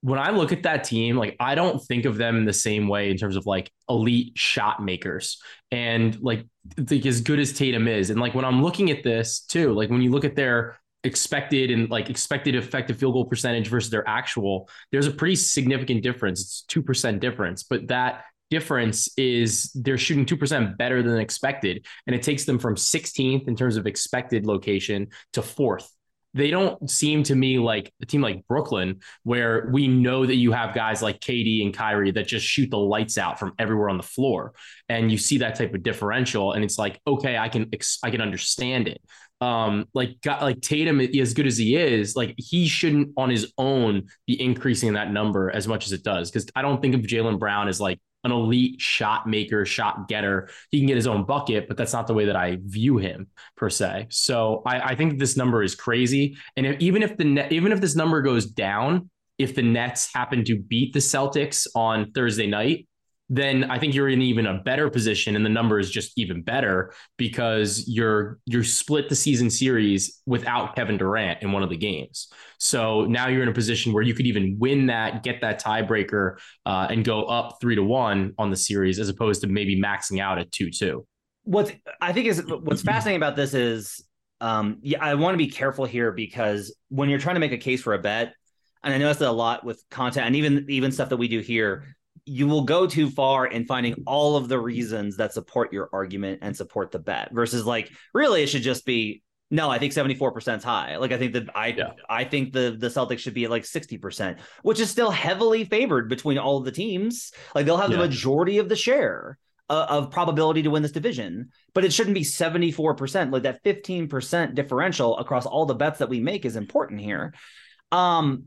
When 0.00 0.18
I 0.18 0.30
look 0.30 0.50
at 0.50 0.64
that 0.64 0.84
team, 0.84 1.16
like 1.16 1.36
I 1.38 1.54
don't 1.54 1.78
think 1.80 2.06
of 2.06 2.16
them 2.16 2.36
in 2.36 2.44
the 2.44 2.52
same 2.52 2.88
way 2.88 3.10
in 3.10 3.16
terms 3.16 3.36
of 3.36 3.46
like 3.46 3.70
elite 3.88 4.32
shot 4.36 4.82
makers 4.82 5.40
and 5.70 6.18
like, 6.20 6.46
like 6.90 7.06
as 7.06 7.20
good 7.20 7.38
as 7.38 7.52
Tatum 7.52 7.86
is. 7.86 8.10
And 8.10 8.20
like 8.20 8.34
when 8.34 8.44
I'm 8.44 8.62
looking 8.62 8.90
at 8.90 9.04
this 9.04 9.40
too, 9.40 9.72
like 9.74 9.90
when 9.90 10.02
you 10.02 10.10
look 10.10 10.24
at 10.24 10.34
their 10.34 10.78
expected 11.04 11.70
and 11.70 11.90
like 11.90 12.10
expected 12.10 12.54
effective 12.54 12.98
field 12.98 13.14
goal 13.14 13.24
percentage 13.24 13.68
versus 13.68 13.90
their 13.90 14.08
actual, 14.08 14.68
there's 14.90 15.06
a 15.06 15.10
pretty 15.10 15.36
significant 15.36 16.02
difference. 16.02 16.40
It's 16.40 16.62
two 16.62 16.82
percent 16.82 17.20
difference, 17.20 17.62
but 17.62 17.88
that 17.88 18.24
difference 18.52 19.08
is 19.16 19.72
they're 19.74 19.96
shooting 19.96 20.26
2% 20.26 20.76
better 20.76 21.02
than 21.02 21.18
expected. 21.18 21.86
And 22.06 22.14
it 22.14 22.22
takes 22.22 22.44
them 22.44 22.58
from 22.58 22.74
16th 22.74 23.48
in 23.48 23.56
terms 23.56 23.78
of 23.78 23.86
expected 23.86 24.44
location 24.44 25.08
to 25.32 25.40
fourth. 25.40 25.90
They 26.34 26.50
don't 26.50 26.90
seem 26.90 27.22
to 27.24 27.34
me 27.34 27.58
like 27.58 27.94
a 28.02 28.06
team 28.06 28.20
like 28.20 28.46
Brooklyn, 28.46 29.00
where 29.22 29.70
we 29.72 29.88
know 29.88 30.26
that 30.26 30.34
you 30.34 30.52
have 30.52 30.74
guys 30.74 31.00
like 31.00 31.18
KD 31.20 31.64
and 31.64 31.72
Kyrie 31.72 32.10
that 32.10 32.28
just 32.28 32.44
shoot 32.44 32.68
the 32.68 32.76
lights 32.76 33.16
out 33.16 33.38
from 33.38 33.54
everywhere 33.58 33.88
on 33.88 33.96
the 33.96 34.02
floor. 34.02 34.52
And 34.86 35.10
you 35.10 35.16
see 35.16 35.38
that 35.38 35.54
type 35.54 35.72
of 35.72 35.82
differential. 35.82 36.52
And 36.52 36.62
it's 36.62 36.78
like, 36.78 37.00
okay, 37.06 37.38
I 37.38 37.48
can, 37.48 37.70
I 38.02 38.10
can 38.10 38.20
understand 38.20 38.86
it 38.86 39.00
um, 39.42 39.86
like 39.92 40.18
like 40.24 40.60
Tatum, 40.60 41.00
as 41.00 41.34
good 41.34 41.48
as 41.48 41.56
he 41.56 41.74
is, 41.74 42.14
like 42.14 42.32
he 42.38 42.68
shouldn't 42.68 43.10
on 43.16 43.28
his 43.28 43.52
own 43.58 44.04
be 44.24 44.40
increasing 44.40 44.92
that 44.92 45.10
number 45.10 45.50
as 45.50 45.66
much 45.66 45.84
as 45.84 45.90
it 45.90 46.04
does. 46.04 46.30
Because 46.30 46.48
I 46.54 46.62
don't 46.62 46.80
think 46.80 46.94
of 46.94 47.00
Jaylen 47.00 47.40
Brown 47.40 47.66
as 47.66 47.80
like 47.80 47.98
an 48.22 48.30
elite 48.30 48.80
shot 48.80 49.26
maker, 49.26 49.66
shot 49.66 50.06
getter. 50.06 50.48
He 50.70 50.78
can 50.78 50.86
get 50.86 50.94
his 50.94 51.08
own 51.08 51.24
bucket, 51.24 51.66
but 51.66 51.76
that's 51.76 51.92
not 51.92 52.06
the 52.06 52.14
way 52.14 52.26
that 52.26 52.36
I 52.36 52.58
view 52.62 52.98
him 52.98 53.26
per 53.56 53.68
se. 53.68 54.06
So 54.10 54.62
I, 54.64 54.90
I 54.90 54.94
think 54.94 55.18
this 55.18 55.36
number 55.36 55.64
is 55.64 55.74
crazy. 55.74 56.36
And 56.56 56.64
if, 56.64 56.80
even 56.80 57.02
if 57.02 57.16
the 57.16 57.24
net, 57.24 57.50
even 57.50 57.72
if 57.72 57.80
this 57.80 57.96
number 57.96 58.22
goes 58.22 58.46
down, 58.46 59.10
if 59.38 59.56
the 59.56 59.62
Nets 59.62 60.08
happen 60.14 60.44
to 60.44 60.56
beat 60.56 60.92
the 60.92 61.00
Celtics 61.00 61.66
on 61.74 62.12
Thursday 62.12 62.46
night, 62.46 62.86
then 63.34 63.64
I 63.64 63.78
think 63.78 63.94
you're 63.94 64.10
in 64.10 64.20
even 64.20 64.44
a 64.44 64.58
better 64.58 64.90
position, 64.90 65.36
and 65.36 65.44
the 65.44 65.48
number 65.48 65.78
is 65.78 65.90
just 65.90 66.12
even 66.18 66.42
better 66.42 66.92
because 67.16 67.84
you're 67.88 68.38
you're 68.44 68.62
split 68.62 69.08
the 69.08 69.16
season 69.16 69.48
series 69.48 70.20
without 70.26 70.76
Kevin 70.76 70.98
Durant 70.98 71.40
in 71.40 71.50
one 71.50 71.62
of 71.62 71.70
the 71.70 71.76
games. 71.78 72.28
So 72.58 73.06
now 73.06 73.28
you're 73.28 73.42
in 73.42 73.48
a 73.48 73.54
position 73.54 73.94
where 73.94 74.02
you 74.02 74.12
could 74.12 74.26
even 74.26 74.58
win 74.58 74.84
that, 74.86 75.22
get 75.22 75.40
that 75.40 75.62
tiebreaker, 75.62 76.36
uh, 76.66 76.88
and 76.90 77.06
go 77.06 77.24
up 77.24 77.56
three 77.58 77.74
to 77.74 77.82
one 77.82 78.34
on 78.36 78.50
the 78.50 78.56
series, 78.56 78.98
as 78.98 79.08
opposed 79.08 79.40
to 79.40 79.46
maybe 79.46 79.80
maxing 79.80 80.20
out 80.20 80.38
at 80.38 80.52
two 80.52 80.70
two. 80.70 81.06
What 81.44 81.74
I 82.02 82.12
think 82.12 82.26
is 82.26 82.44
what's 82.46 82.82
fascinating 82.82 83.16
about 83.16 83.34
this 83.34 83.54
is, 83.54 84.04
um, 84.42 84.76
yeah, 84.82 85.02
I 85.02 85.14
want 85.14 85.32
to 85.32 85.38
be 85.38 85.48
careful 85.48 85.86
here 85.86 86.12
because 86.12 86.76
when 86.90 87.08
you're 87.08 87.18
trying 87.18 87.36
to 87.36 87.40
make 87.40 87.52
a 87.52 87.58
case 87.58 87.80
for 87.80 87.94
a 87.94 87.98
bet, 87.98 88.34
and 88.84 88.92
I 88.92 88.98
notice 88.98 89.18
that 89.18 89.28
a 89.28 89.32
lot 89.32 89.64
with 89.64 89.82
content 89.90 90.26
and 90.26 90.36
even 90.36 90.66
even 90.68 90.92
stuff 90.92 91.08
that 91.08 91.16
we 91.16 91.28
do 91.28 91.40
here 91.40 91.96
you 92.24 92.46
will 92.46 92.62
go 92.62 92.86
too 92.86 93.10
far 93.10 93.46
in 93.46 93.64
finding 93.64 93.94
all 94.06 94.36
of 94.36 94.48
the 94.48 94.58
reasons 94.58 95.16
that 95.16 95.32
support 95.32 95.72
your 95.72 95.90
argument 95.92 96.38
and 96.42 96.56
support 96.56 96.92
the 96.92 96.98
bet 96.98 97.32
versus 97.32 97.66
like 97.66 97.90
really 98.14 98.42
it 98.42 98.48
should 98.48 98.62
just 98.62 98.86
be 98.86 99.22
no, 99.52 99.68
I 99.68 99.78
think 99.78 99.92
74% 99.92 100.56
is 100.56 100.64
high. 100.64 100.96
Like 100.96 101.12
I 101.12 101.18
think 101.18 101.34
that 101.34 101.54
I 101.54 101.68
yeah. 101.68 101.90
I 102.08 102.24
think 102.24 102.54
the 102.54 102.74
the 102.78 102.86
Celtics 102.86 103.18
should 103.18 103.34
be 103.34 103.44
at 103.44 103.50
like 103.50 103.64
60%, 103.64 104.38
which 104.62 104.80
is 104.80 104.90
still 104.90 105.10
heavily 105.10 105.64
favored 105.66 106.08
between 106.08 106.38
all 106.38 106.56
of 106.56 106.64
the 106.64 106.72
teams. 106.72 107.32
Like 107.54 107.66
they'll 107.66 107.76
have 107.76 107.90
yeah. 107.90 107.98
the 107.98 108.04
majority 108.04 108.56
of 108.56 108.70
the 108.70 108.76
share 108.76 109.36
uh, 109.68 109.86
of 109.90 110.10
probability 110.10 110.62
to 110.62 110.70
win 110.70 110.82
this 110.82 110.92
division, 110.92 111.50
but 111.74 111.84
it 111.84 111.92
shouldn't 111.92 112.14
be 112.14 112.22
74%. 112.22 113.30
Like 113.30 113.42
that 113.42 113.62
15% 113.62 114.54
differential 114.54 115.18
across 115.18 115.44
all 115.44 115.66
the 115.66 115.74
bets 115.74 115.98
that 115.98 116.08
we 116.08 116.20
make 116.20 116.46
is 116.46 116.56
important 116.56 117.02
here. 117.02 117.34
Um 117.92 118.44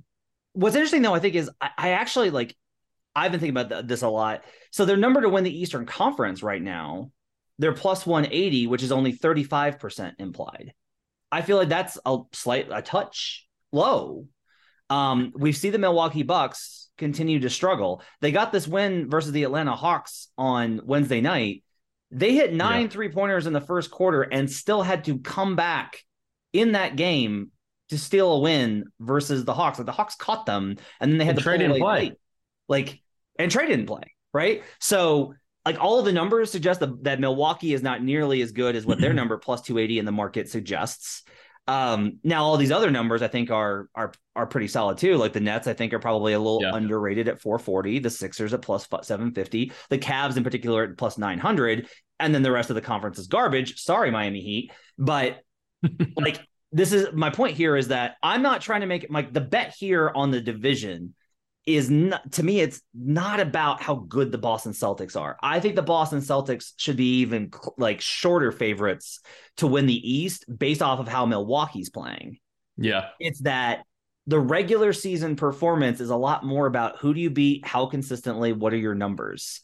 what's 0.54 0.76
interesting 0.76 1.04
though 1.04 1.14
I 1.14 1.20
think 1.20 1.36
is 1.36 1.52
I, 1.62 1.70
I 1.78 1.90
actually 1.92 2.32
like 2.32 2.56
I've 3.16 3.32
been 3.32 3.40
thinking 3.40 3.58
about 3.58 3.88
this 3.88 4.02
a 4.02 4.10
lot. 4.10 4.44
So 4.72 4.86
their 4.86 4.98
number 4.98 5.22
to 5.22 5.30
win 5.30 5.44
the 5.44 5.58
Eastern 5.58 5.86
Conference 5.86 6.44
right 6.44 6.62
now, 6.62 7.12
they're 7.58 7.74
plus 7.74 8.06
180, 8.06 8.68
which 8.68 8.84
is 8.84 8.92
only 8.92 9.14
35% 9.14 10.14
implied. 10.20 10.74
I 11.32 11.42
feel 11.42 11.58
like 11.58 11.70
that's 11.70 11.98
a 12.06 12.20
slight 12.34 12.68
a 12.72 12.82
touch 12.82 13.48
low. 13.72 14.28
Um, 14.90 15.34
we 15.36 15.52
see 15.52 15.70
the 15.70 15.78
Milwaukee 15.78 16.24
Bucks 16.24 16.90
continue 16.98 17.40
to 17.40 17.50
struggle. 17.50 18.02
They 18.22 18.32
got 18.32 18.52
this 18.52 18.68
win 18.68 19.10
versus 19.10 19.32
the 19.32 19.44
Atlanta 19.44 19.76
Hawks 19.76 20.28
on 20.38 20.82
Wednesday 20.84 21.22
night. 21.22 21.64
They 22.12 22.34
hit 22.34 22.54
nine 22.54 22.84
yeah. 22.84 22.90
three 22.90 23.10
pointers 23.10 23.48
in 23.48 23.54
the 23.54 23.62
first 23.62 23.92
quarter 23.92 24.22
and 24.22 24.52
still 24.52 24.82
had 24.82 25.06
to 25.06 25.20
come 25.20 25.56
back 25.56 26.04
in 26.54 26.74
that 26.74 26.96
game 26.96 27.52
to 27.90 27.98
steal 27.98 28.32
a 28.34 28.40
win 28.40 28.86
versus 29.00 29.44
the 29.44 29.54
Hawks. 29.54 29.78
Like 29.80 29.88
the 29.88 29.92
Hawks 29.92 30.16
caught 30.16 30.46
them 30.46 30.78
and 31.00 31.12
then 31.12 31.18
they 31.18 31.26
had 31.26 31.36
to 31.36 31.42
trade 31.42 31.62
in 31.62 31.76
play. 31.76 32.14
Like 32.68 33.02
and 33.38 33.52
Trae 33.52 33.68
didn't 33.68 33.88
play, 33.88 34.14
right? 34.34 34.64
So 34.80 35.34
like 35.66 35.82
all 35.82 36.00
of 36.00 36.06
the 36.06 36.12
numbers 36.12 36.52
suggest 36.52 36.80
that, 36.82 37.04
that 37.04 37.20
Milwaukee 37.20 37.74
is 37.74 37.82
not 37.82 38.04
nearly 38.04 38.42
as 38.42 38.52
good 38.52 38.76
as 38.76 38.86
what 38.86 39.00
their 39.00 39.14
number 39.14 39.38
plus 39.38 39.62
280 39.62 40.00
in 40.00 40.06
the 40.06 40.12
market 40.12 40.50
suggests. 40.50 41.24
Um, 41.68 42.20
now 42.24 42.44
all 42.44 42.58
these 42.58 42.72
other 42.72 42.92
numbers 42.92 43.24
I 43.24 43.28
think 43.28 43.50
are 43.50 43.90
are 43.96 44.14
are 44.36 44.46
pretty 44.46 44.68
solid 44.68 45.00
too. 45.00 45.18
Like 45.18 45.34
the 45.34 45.40
Nets, 45.40 45.68
I 45.68 45.74
think 45.74 45.94
are 45.94 46.00
probably 46.00 46.34
a 46.34 46.40
little 46.40 46.62
yeah. 46.62 46.76
underrated 46.76 47.28
at 47.28 47.42
440. 47.42 48.00
The 48.00 48.10
Sixers 48.12 48.54
at 48.54 48.62
plus 48.62 48.84
750. 48.84 49.72
The 49.90 49.98
Cavs 49.98 50.38
in 50.38 50.44
particular 50.44 50.84
at 50.84 50.98
plus 50.98 51.18
900, 51.18 51.88
and 52.20 52.36
then 52.36 52.44
the 52.44 52.52
rest 52.52 52.70
of 52.70 52.76
the 52.76 52.82
conference 52.82 53.18
is 53.18 53.26
garbage. 53.26 53.82
Sorry, 53.82 54.12
Miami 54.12 54.42
Heat, 54.42 54.72
but 55.00 55.40
like 56.16 56.40
this 56.72 56.92
is 56.92 57.08
my 57.14 57.32
point 57.32 57.58
here 57.58 57.76
is 57.76 57.88
that 57.88 58.18
I'm 58.22 58.44
not 58.44 58.62
trying 58.62 58.82
to 58.82 58.88
make 58.88 59.08
like 59.10 59.34
the 59.34 59.42
bet 59.42 59.74
here 59.76 60.12
on 60.14 60.30
the 60.30 60.42
division 60.42 61.16
is 61.66 61.90
not 61.90 62.32
to 62.34 62.44
me 62.44 62.60
it's 62.60 62.82
not 62.94 63.40
about 63.40 63.82
how 63.82 63.96
good 63.96 64.32
the 64.32 64.38
Boston 64.38 64.72
Celtics 64.72 65.20
are. 65.20 65.38
I 65.42 65.60
think 65.60 65.76
the 65.76 65.82
Boston 65.82 66.20
Celtics 66.20 66.74
should 66.78 66.98
be 66.98 67.20
even 67.22 67.52
like 67.78 68.02
shorter 68.02 68.52
favorites 68.52 69.20
to 69.58 69.68
win 69.68 69.88
the 69.88 70.12
East 70.18 70.46
based 70.56 70.82
off 70.82 71.00
of 71.00 71.08
how 71.08 71.26
Milwaukee's 71.26 71.90
playing. 71.90 72.38
Yeah. 72.78 73.10
It's 73.20 73.42
that 73.42 73.84
the 74.28 74.40
regular 74.40 74.94
season 74.94 75.36
performance 75.36 76.00
is 76.00 76.10
a 76.10 76.16
lot 76.16 76.44
more 76.44 76.68
about 76.68 76.98
who 77.00 77.14
do 77.14 77.20
you 77.20 77.30
beat, 77.30 77.66
how 77.66 77.86
consistently, 77.88 78.54
what 78.54 78.74
are 78.74 78.78
your 78.78 78.96
numbers? 78.96 79.62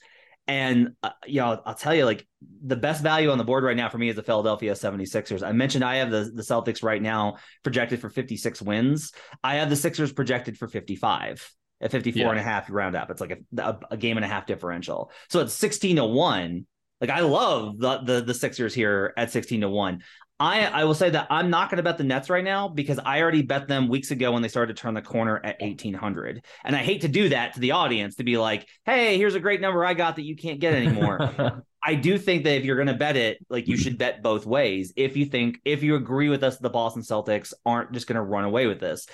And 0.48 0.96
uh, 1.04 1.12
you 1.28 1.40
know, 1.42 1.62
I'll 1.66 1.76
tell 1.76 1.94
you 1.94 2.06
like 2.06 2.28
the 2.66 2.76
best 2.76 3.04
value 3.04 3.30
on 3.30 3.38
the 3.38 3.44
board 3.44 3.64
right 3.64 3.78
now 3.78 3.90
for 3.90 4.00
me 4.00 4.10
is 4.10 4.16
the 4.16 4.24
Philadelphia 4.24 4.74
76ers. 4.74 5.44
I 5.48 5.52
mentioned 5.52 5.84
I 5.84 5.98
have 5.98 6.10
the 6.10 6.32
the 6.34 6.42
Celtics 6.42 6.84
right 6.84 7.02
now 7.02 7.38
projected 7.62 8.02
for 8.02 8.10
56 8.10 8.60
wins. 8.62 9.14
I 9.44 9.56
have 9.56 9.70
the 9.70 9.76
Sixers 9.76 10.12
projected 10.12 10.58
for 10.58 10.68
55 10.68 11.54
at 11.82 11.92
54 11.92 12.22
yeah. 12.22 12.30
and 12.30 12.40
a 12.40 12.44
half, 12.44 12.70
round 12.70 12.96
up. 12.96 13.10
It's 13.10 13.22
like 13.22 13.44
a, 13.58 13.62
a, 13.62 13.80
a, 13.92 13.98
game 13.98 14.18
and 14.18 14.26
a 14.26 14.28
half 14.28 14.46
differential. 14.46 15.12
So 15.30 15.40
it's 15.40 15.54
16 15.54 15.98
to 15.98 16.06
1. 16.06 16.66
Like 17.00 17.10
I 17.10 17.22
love 17.22 17.80
the, 17.80 17.98
the 18.00 18.22
the 18.22 18.34
Sixers 18.34 18.76
here 18.76 19.14
at 19.18 19.32
16 19.32 19.62
to 19.62 19.70
1. 19.70 20.04
I 20.42 20.66
I 20.66 20.84
will 20.86 20.96
say 20.96 21.12
that 21.12 21.28
I'm 21.30 21.52
not 21.52 21.70
going 21.70 21.78
to 21.78 21.84
bet 21.84 22.00
the 22.00 22.04
Nets 22.04 22.30
right 22.30 22.44
now 22.44 22.68
because 22.68 23.00
I 23.00 23.22
already 23.22 23.44
bet 23.44 23.68
them 23.68 23.88
weeks 23.88 24.10
ago 24.10 24.32
when 24.32 24.42
they 24.42 24.48
started 24.48 24.76
to 24.76 24.82
turn 24.82 24.96
the 24.96 25.02
corner 25.02 25.38
at 25.38 25.62
1800. 25.62 26.44
And 26.64 26.76
I 26.76 26.80
hate 26.80 27.02
to 27.02 27.08
do 27.08 27.30
that 27.30 27.54
to 27.54 27.60
the 27.60 27.72
audience 27.72 28.16
to 28.16 28.24
be 28.24 28.38
like, 28.38 28.68
"Hey, 28.84 29.18
here's 29.18 29.36
a 29.36 29.40
great 29.40 29.62
number 29.62 29.86
I 29.86 29.94
got 29.94 30.16
that 30.16 30.24
you 30.24 30.36
can't 30.36 30.60
get 30.60 30.74
anymore." 30.74 31.64
I 31.84 31.96
do 31.96 32.18
think 32.18 32.44
that 32.44 32.58
if 32.58 32.66
you're 32.66 32.76
going 32.76 32.88
to 32.88 32.94
bet 32.94 33.18
it, 33.18 33.38
like 33.50 33.68
you 33.68 33.78
should 33.78 33.98
bet 33.98 34.22
both 34.22 34.46
ways. 34.46 34.94
If 34.96 35.16
you 35.16 35.26
think 35.26 35.60
if 35.66 35.84
you 35.84 35.96
agree 35.96 36.30
with 36.30 36.44
us 36.44 36.58
the 36.58 36.70
Boston 36.70 37.04
Celtics 37.04 37.54
aren't 37.66 37.92
just 37.92 38.08
going 38.08 38.16
to 38.16 38.22
run 38.22 38.44
away 38.44 38.68
with 38.68 38.80
this. 38.80 39.08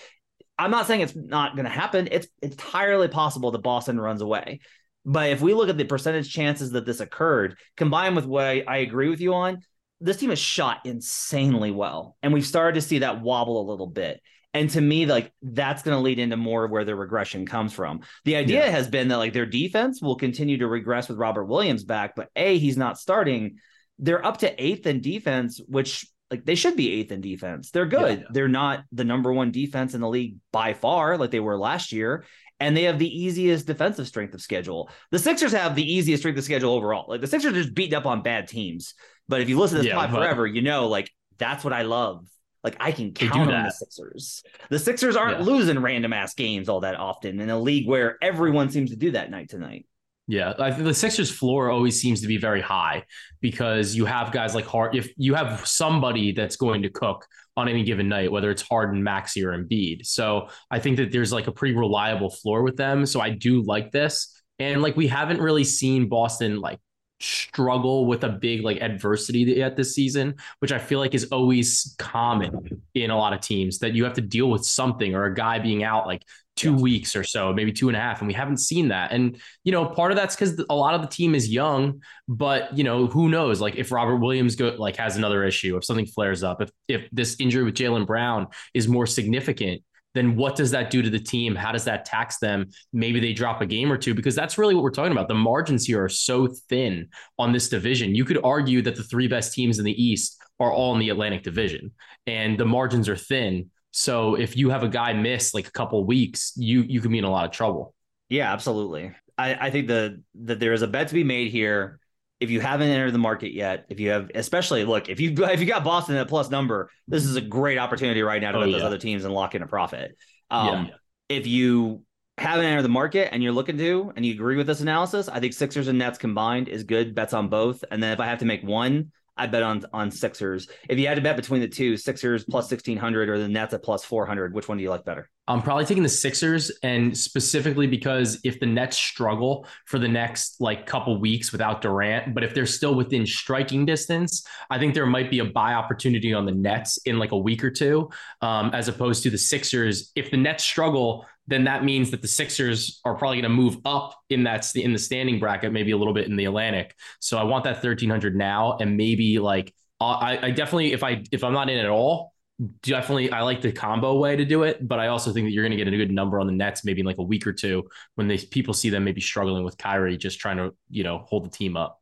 I'm 0.59 0.71
not 0.71 0.87
saying 0.87 1.01
it's 1.01 1.15
not 1.15 1.55
going 1.55 1.65
to 1.65 1.71
happen. 1.71 2.07
It's 2.11 2.27
entirely 2.41 3.07
possible 3.07 3.51
that 3.51 3.59
Boston 3.59 3.99
runs 3.99 4.21
away. 4.21 4.61
But 5.05 5.29
if 5.29 5.41
we 5.41 5.53
look 5.53 5.69
at 5.69 5.77
the 5.77 5.85
percentage 5.85 6.33
chances 6.33 6.71
that 6.71 6.85
this 6.85 6.99
occurred, 6.99 7.57
combined 7.77 8.15
with 8.15 8.25
what 8.25 8.45
I, 8.45 8.63
I 8.67 8.77
agree 8.77 9.09
with 9.09 9.21
you 9.21 9.33
on, 9.33 9.59
this 10.01 10.17
team 10.17 10.31
has 10.31 10.39
shot 10.39 10.85
insanely 10.85 11.71
well. 11.71 12.17
And 12.21 12.33
we've 12.33 12.45
started 12.45 12.75
to 12.75 12.85
see 12.85 12.99
that 12.99 13.21
wobble 13.21 13.61
a 13.61 13.69
little 13.69 13.87
bit. 13.87 14.21
And 14.53 14.69
to 14.71 14.81
me, 14.81 15.05
like 15.05 15.31
that's 15.41 15.83
going 15.83 15.95
to 15.95 16.01
lead 16.01 16.19
into 16.19 16.35
more 16.35 16.65
of 16.65 16.71
where 16.71 16.83
their 16.83 16.95
regression 16.95 17.45
comes 17.45 17.73
from. 17.73 18.01
The 18.25 18.35
idea 18.35 18.65
yeah. 18.65 18.71
has 18.71 18.87
been 18.87 19.07
that 19.09 19.17
like 19.17 19.33
their 19.33 19.45
defense 19.45 20.01
will 20.01 20.15
continue 20.15 20.57
to 20.57 20.67
regress 20.67 21.07
with 21.07 21.17
Robert 21.17 21.45
Williams 21.45 21.83
back, 21.83 22.15
but 22.15 22.29
A, 22.35 22.57
he's 22.57 22.77
not 22.77 22.99
starting. 22.99 23.57
They're 23.99 24.25
up 24.25 24.37
to 24.39 24.63
eighth 24.63 24.87
in 24.87 25.01
defense, 25.01 25.61
which 25.67 26.07
like 26.29 26.45
they 26.45 26.55
should 26.55 26.75
be 26.75 26.91
eighth 26.91 27.11
in 27.11 27.21
defense. 27.21 27.71
They're 27.71 27.85
good. 27.85 28.19
Yeah. 28.19 28.27
They're 28.31 28.47
not 28.47 28.83
the 28.91 29.03
number 29.03 29.31
one 29.31 29.51
defense 29.51 29.93
in 29.93 30.01
the 30.01 30.09
league 30.09 30.37
by 30.51 30.73
far, 30.73 31.17
like 31.17 31.31
they 31.31 31.39
were 31.39 31.57
last 31.57 31.91
year. 31.91 32.25
And 32.59 32.75
they 32.75 32.83
have 32.83 32.97
the 32.97 33.07
easiest 33.07 33.67
defensive 33.67 34.07
strength 34.07 34.33
of 34.33 34.41
schedule. 34.41 34.89
The 35.11 35.19
Sixers 35.19 35.51
have 35.51 35.75
the 35.75 35.93
easiest 35.93 36.23
strength 36.23 36.39
of 36.39 36.43
schedule 36.43 36.73
overall. 36.73 37.05
Like 37.07 37.21
the 37.21 37.27
Sixers 37.27 37.53
are 37.53 37.61
just 37.61 37.75
beaten 37.75 37.95
up 37.95 38.07
on 38.07 38.23
bad 38.23 38.47
teams. 38.47 38.95
But 39.27 39.41
if 39.41 39.49
you 39.49 39.59
listen 39.59 39.77
to 39.77 39.83
this 39.83 39.89
yeah, 39.89 39.95
pod 39.95 40.11
but... 40.11 40.17
forever, 40.17 40.47
you 40.47 40.63
know, 40.63 40.87
like 40.87 41.11
that's 41.37 41.63
what 41.63 41.71
I 41.71 41.83
love. 41.83 42.25
Like 42.63 42.75
I 42.79 42.91
can 42.91 43.13
count 43.13 43.51
on 43.51 43.63
the 43.63 43.69
Sixers. 43.69 44.43
The 44.69 44.79
Sixers 44.79 45.15
aren't 45.15 45.39
yeah. 45.39 45.45
losing 45.45 45.79
random 45.79 46.13
ass 46.13 46.33
games 46.33 46.67
all 46.67 46.79
that 46.79 46.95
often 46.95 47.39
in 47.39 47.49
a 47.49 47.59
league 47.59 47.87
where 47.87 48.17
everyone 48.21 48.69
seems 48.69 48.89
to 48.89 48.97
do 48.97 49.11
that 49.11 49.29
night 49.29 49.49
to 49.49 49.59
night. 49.59 49.85
Yeah, 50.29 50.53
I 50.59 50.71
think 50.71 50.83
the 50.83 50.93
Sixers 50.93 51.31
floor 51.31 51.69
always 51.69 52.01
seems 52.01 52.19
to 52.21 52.27
be 52.27 52.35
very 52.37 52.59
high 52.59 53.05
because 53.39 53.95
you 53.95 54.03
have 54.05 54.33
guys 54.33 54.53
like 54.53 54.65
Hart. 54.65 54.93
If 54.93 55.09
you 55.15 55.33
have 55.35 55.65
somebody 55.65 56.33
that's 56.33 56.57
going 56.57 56.81
to 56.81 56.89
cook 56.89 57.25
on 57.55 57.69
any 57.69 57.83
given 57.83 58.09
night, 58.09 58.29
whether 58.29 58.51
it's 58.51 58.61
Harden, 58.61 59.01
Maxey, 59.01 59.45
or 59.45 59.57
Embiid, 59.57 60.05
so 60.05 60.49
I 60.69 60.79
think 60.79 60.97
that 60.97 61.13
there's 61.13 61.31
like 61.31 61.47
a 61.47 61.51
pretty 61.51 61.75
reliable 61.75 62.29
floor 62.29 62.61
with 62.61 62.75
them. 62.75 63.05
So 63.05 63.21
I 63.21 63.29
do 63.29 63.61
like 63.63 63.91
this, 63.91 64.41
and 64.59 64.81
like 64.81 64.97
we 64.97 65.07
haven't 65.07 65.39
really 65.39 65.63
seen 65.63 66.09
Boston 66.09 66.59
like 66.59 66.79
struggle 67.21 68.05
with 68.05 68.23
a 68.25 68.29
big 68.29 68.63
like 68.63 68.81
adversity 68.81 69.39
yet 69.39 69.77
this 69.77 69.95
season, 69.95 70.35
which 70.59 70.73
I 70.73 70.77
feel 70.77 70.99
like 70.99 71.15
is 71.15 71.25
always 71.31 71.95
common 71.97 72.81
in 72.93 73.11
a 73.11 73.17
lot 73.17 73.31
of 73.31 73.39
teams 73.39 73.79
that 73.79 73.93
you 73.93 74.03
have 74.03 74.13
to 74.13 74.21
deal 74.21 74.49
with 74.49 74.65
something 74.65 75.15
or 75.15 75.23
a 75.23 75.33
guy 75.33 75.59
being 75.59 75.83
out 75.83 76.05
like 76.05 76.23
two 76.57 76.73
yeah. 76.73 76.81
weeks 76.81 77.15
or 77.15 77.23
so, 77.23 77.53
maybe 77.53 77.71
two 77.71 77.87
and 77.87 77.95
a 77.95 77.99
half. 77.99 78.19
And 78.19 78.27
we 78.27 78.33
haven't 78.33 78.57
seen 78.57 78.89
that. 78.89 79.11
And, 79.11 79.39
you 79.63 79.71
know, 79.71 79.85
part 79.85 80.11
of 80.11 80.17
that's 80.17 80.35
because 80.35 80.61
a 80.69 80.75
lot 80.75 80.93
of 80.93 81.01
the 81.01 81.07
team 81.07 81.35
is 81.35 81.49
young, 81.49 82.01
but, 82.27 82.77
you 82.77 82.83
know, 82.83 83.07
who 83.07 83.29
knows? 83.29 83.61
Like 83.61 83.75
if 83.75 83.91
Robert 83.91 84.17
Williams 84.17 84.55
go, 84.55 84.75
like 84.77 84.97
has 84.97 85.15
another 85.15 85.43
issue, 85.43 85.77
if 85.77 85.85
something 85.85 86.05
flares 86.05 86.43
up, 86.43 86.61
if, 86.61 86.69
if 86.87 87.07
this 87.11 87.39
injury 87.39 87.63
with 87.63 87.75
Jaylen 87.75 88.05
Brown 88.05 88.47
is 88.73 88.87
more 88.87 89.05
significant, 89.05 89.81
then 90.13 90.35
what 90.35 90.55
does 90.55 90.71
that 90.71 90.89
do 90.89 91.01
to 91.01 91.09
the 91.09 91.19
team? 91.19 91.53
How 91.53 91.71
does 91.71 91.85
that 91.85 92.03
tax 92.03 92.39
them? 92.39 92.67
Maybe 92.91 93.19
they 93.19 93.33
drop 93.33 93.61
a 93.61 93.65
game 93.67 93.91
or 93.91 93.97
two 93.97 94.15
because 94.15 94.35
that's 94.35 94.57
really 94.57 94.73
what 94.73 94.83
we're 94.83 94.89
talking 94.89 95.11
about. 95.11 95.27
The 95.27 95.35
margins 95.35 95.85
here 95.85 96.03
are 96.03 96.09
so 96.09 96.47
thin 96.69 97.09
on 97.37 97.51
this 97.51 97.69
division. 97.69 98.15
You 98.15 98.25
could 98.25 98.43
argue 98.43 98.81
that 98.81 98.95
the 98.95 99.03
three 99.03 99.27
best 99.27 99.53
teams 99.53 99.77
in 99.77 99.85
the 99.85 100.03
East 100.03 100.41
are 100.59 100.73
all 100.73 100.93
in 100.93 100.99
the 100.99 101.09
Atlantic 101.09 101.43
Division 101.43 101.91
and 102.25 102.57
the 102.57 102.65
margins 102.65 103.07
are 103.07 103.15
thin. 103.15 103.69
So 103.97 104.35
if 104.35 104.55
you 104.55 104.69
have 104.69 104.83
a 104.83 104.87
guy 104.87 105.13
miss 105.13 105.55
like 105.55 105.67
a 105.67 105.71
couple 105.71 106.05
weeks, 106.05 106.53
you 106.55 106.83
you 106.83 107.01
could 107.01 107.09
be 107.09 107.17
in 107.17 107.23
a 107.23 107.31
lot 107.31 107.45
of 107.45 107.51
trouble. 107.51 107.95
Yeah, 108.29 108.53
absolutely. 108.53 109.11
I, 109.39 109.55
I 109.55 109.71
think 109.71 109.87
the 109.87 110.21
that 110.43 110.59
there 110.59 110.73
is 110.73 110.83
a 110.83 110.87
bet 110.87 111.07
to 111.07 111.15
be 111.15 111.23
made 111.23 111.51
here. 111.51 111.99
If 112.39 112.51
you 112.51 112.61
haven't 112.61 112.89
entered 112.89 113.11
the 113.11 113.17
market 113.17 113.53
yet, 113.53 113.85
if 113.89 113.99
you 113.99 114.11
have, 114.11 114.29
especially 114.35 114.85
look, 114.85 115.09
if 115.09 115.19
you 115.19 115.33
if 115.45 115.59
you 115.59 115.65
got 115.65 115.83
Boston 115.83 116.15
at 116.15 116.21
a 116.21 116.29
plus 116.29 116.51
number, 116.51 116.91
this 117.07 117.25
is 117.25 117.37
a 117.37 117.41
great 117.41 117.79
opportunity 117.79 118.21
right 118.21 118.39
now 118.39 118.51
to 118.51 118.59
oh, 118.59 118.61
bet 118.61 118.69
yeah. 118.69 118.75
those 118.75 118.85
other 118.85 118.99
teams 118.99 119.25
and 119.25 119.33
lock 119.33 119.55
in 119.55 119.63
a 119.63 119.67
profit. 119.67 120.15
Um, 120.51 120.67
yeah. 120.89 120.93
If 121.29 121.47
you 121.47 122.03
haven't 122.37 122.65
entered 122.65 122.83
the 122.83 122.89
market 122.89 123.33
and 123.33 123.41
you're 123.41 123.51
looking 123.51 123.79
to, 123.79 124.13
and 124.15 124.23
you 124.23 124.33
agree 124.33 124.57
with 124.57 124.67
this 124.67 124.81
analysis, 124.81 125.27
I 125.27 125.39
think 125.39 125.53
Sixers 125.53 125.87
and 125.87 125.97
Nets 125.97 126.19
combined 126.19 126.69
is 126.69 126.83
good 126.83 127.15
bets 127.15 127.33
on 127.33 127.47
both. 127.47 127.83
And 127.89 128.03
then 128.03 128.13
if 128.13 128.19
I 128.19 128.27
have 128.27 128.37
to 128.39 128.45
make 128.45 128.61
one, 128.61 129.11
I 129.37 129.47
bet 129.47 129.63
on 129.63 129.85
on 129.93 130.11
Sixers. 130.11 130.67
If 130.89 130.99
you 130.99 131.07
had 131.07 131.15
to 131.15 131.21
bet 131.21 131.35
between 131.35 131.61
the 131.61 131.67
two, 131.67 131.97
Sixers 131.97 132.43
plus 132.43 132.69
sixteen 132.69 132.97
hundred 132.97 133.29
or 133.29 133.37
the 133.37 133.47
Nets 133.47 133.73
at 133.73 133.83
plus 133.83 134.03
four 134.03 134.25
hundred, 134.25 134.53
which 134.53 134.67
one 134.67 134.77
do 134.77 134.83
you 134.83 134.89
like 134.89 135.05
better? 135.05 135.29
I'm 135.47 135.61
probably 135.61 135.85
taking 135.85 136.03
the 136.03 136.09
Sixers, 136.09 136.71
and 136.83 137.17
specifically 137.17 137.87
because 137.87 138.39
if 138.43 138.59
the 138.59 138.65
Nets 138.65 138.97
struggle 138.97 139.65
for 139.85 139.97
the 139.97 140.07
next 140.07 140.59
like 140.59 140.85
couple 140.85 141.19
weeks 141.19 141.51
without 141.51 141.81
Durant, 141.81 142.33
but 142.33 142.43
if 142.43 142.53
they're 142.53 142.65
still 142.65 142.95
within 142.95 143.25
striking 143.25 143.85
distance, 143.85 144.45
I 144.69 144.77
think 144.77 144.93
there 144.93 145.05
might 145.05 145.31
be 145.31 145.39
a 145.39 145.45
buy 145.45 145.73
opportunity 145.73 146.33
on 146.33 146.45
the 146.45 146.51
Nets 146.51 146.97
in 147.05 147.17
like 147.17 147.31
a 147.31 147.37
week 147.37 147.63
or 147.63 147.71
two, 147.71 148.09
um, 148.41 148.71
as 148.73 148.87
opposed 148.89 149.23
to 149.23 149.29
the 149.29 149.37
Sixers. 149.37 150.11
If 150.15 150.31
the 150.31 150.37
Nets 150.37 150.63
struggle, 150.63 151.25
then 151.47 151.63
that 151.63 151.85
means 151.85 152.11
that 152.11 152.21
the 152.21 152.27
Sixers 152.27 152.99
are 153.05 153.15
probably 153.15 153.37
going 153.37 153.49
to 153.49 153.57
move 153.57 153.77
up 153.85 154.19
in 154.29 154.43
that 154.43 154.75
in 154.75 154.91
the 154.91 154.99
standing 154.99 155.39
bracket, 155.39 155.71
maybe 155.71 155.91
a 155.91 155.97
little 155.97 156.13
bit 156.13 156.27
in 156.27 156.35
the 156.35 156.45
Atlantic. 156.45 156.93
So 157.19 157.37
I 157.37 157.43
want 157.43 157.63
that 157.63 157.75
1300 157.75 158.35
now, 158.35 158.77
and 158.81 158.97
maybe 158.97 159.39
like 159.39 159.73
I, 159.99 160.39
I 160.41 160.51
definitely 160.51 160.93
if 160.93 161.03
I 161.03 161.23
if 161.31 161.43
I'm 161.43 161.53
not 161.53 161.69
in 161.69 161.79
at 161.79 161.89
all, 161.89 162.33
definitely 162.81 163.31
I 163.31 163.41
like 163.41 163.61
the 163.61 163.71
combo 163.71 164.17
way 164.17 164.35
to 164.35 164.45
do 164.45 164.63
it. 164.63 164.87
But 164.87 164.99
I 164.99 165.07
also 165.07 165.31
think 165.31 165.45
that 165.47 165.51
you're 165.51 165.63
going 165.63 165.77
to 165.77 165.83
get 165.83 165.91
a 165.91 165.97
good 165.97 166.11
number 166.11 166.39
on 166.39 166.47
the 166.47 166.53
Nets, 166.53 166.83
maybe 166.83 167.01
in 167.01 167.05
like 167.05 167.17
a 167.19 167.23
week 167.23 167.45
or 167.45 167.53
two 167.53 167.87
when 168.15 168.27
they 168.27 168.37
people 168.37 168.73
see 168.73 168.89
them 168.89 169.03
maybe 169.03 169.21
struggling 169.21 169.63
with 169.63 169.77
Kyrie, 169.77 170.17
just 170.17 170.39
trying 170.39 170.57
to 170.57 170.73
you 170.89 171.03
know 171.03 171.19
hold 171.19 171.45
the 171.45 171.49
team 171.49 171.77
up. 171.77 172.01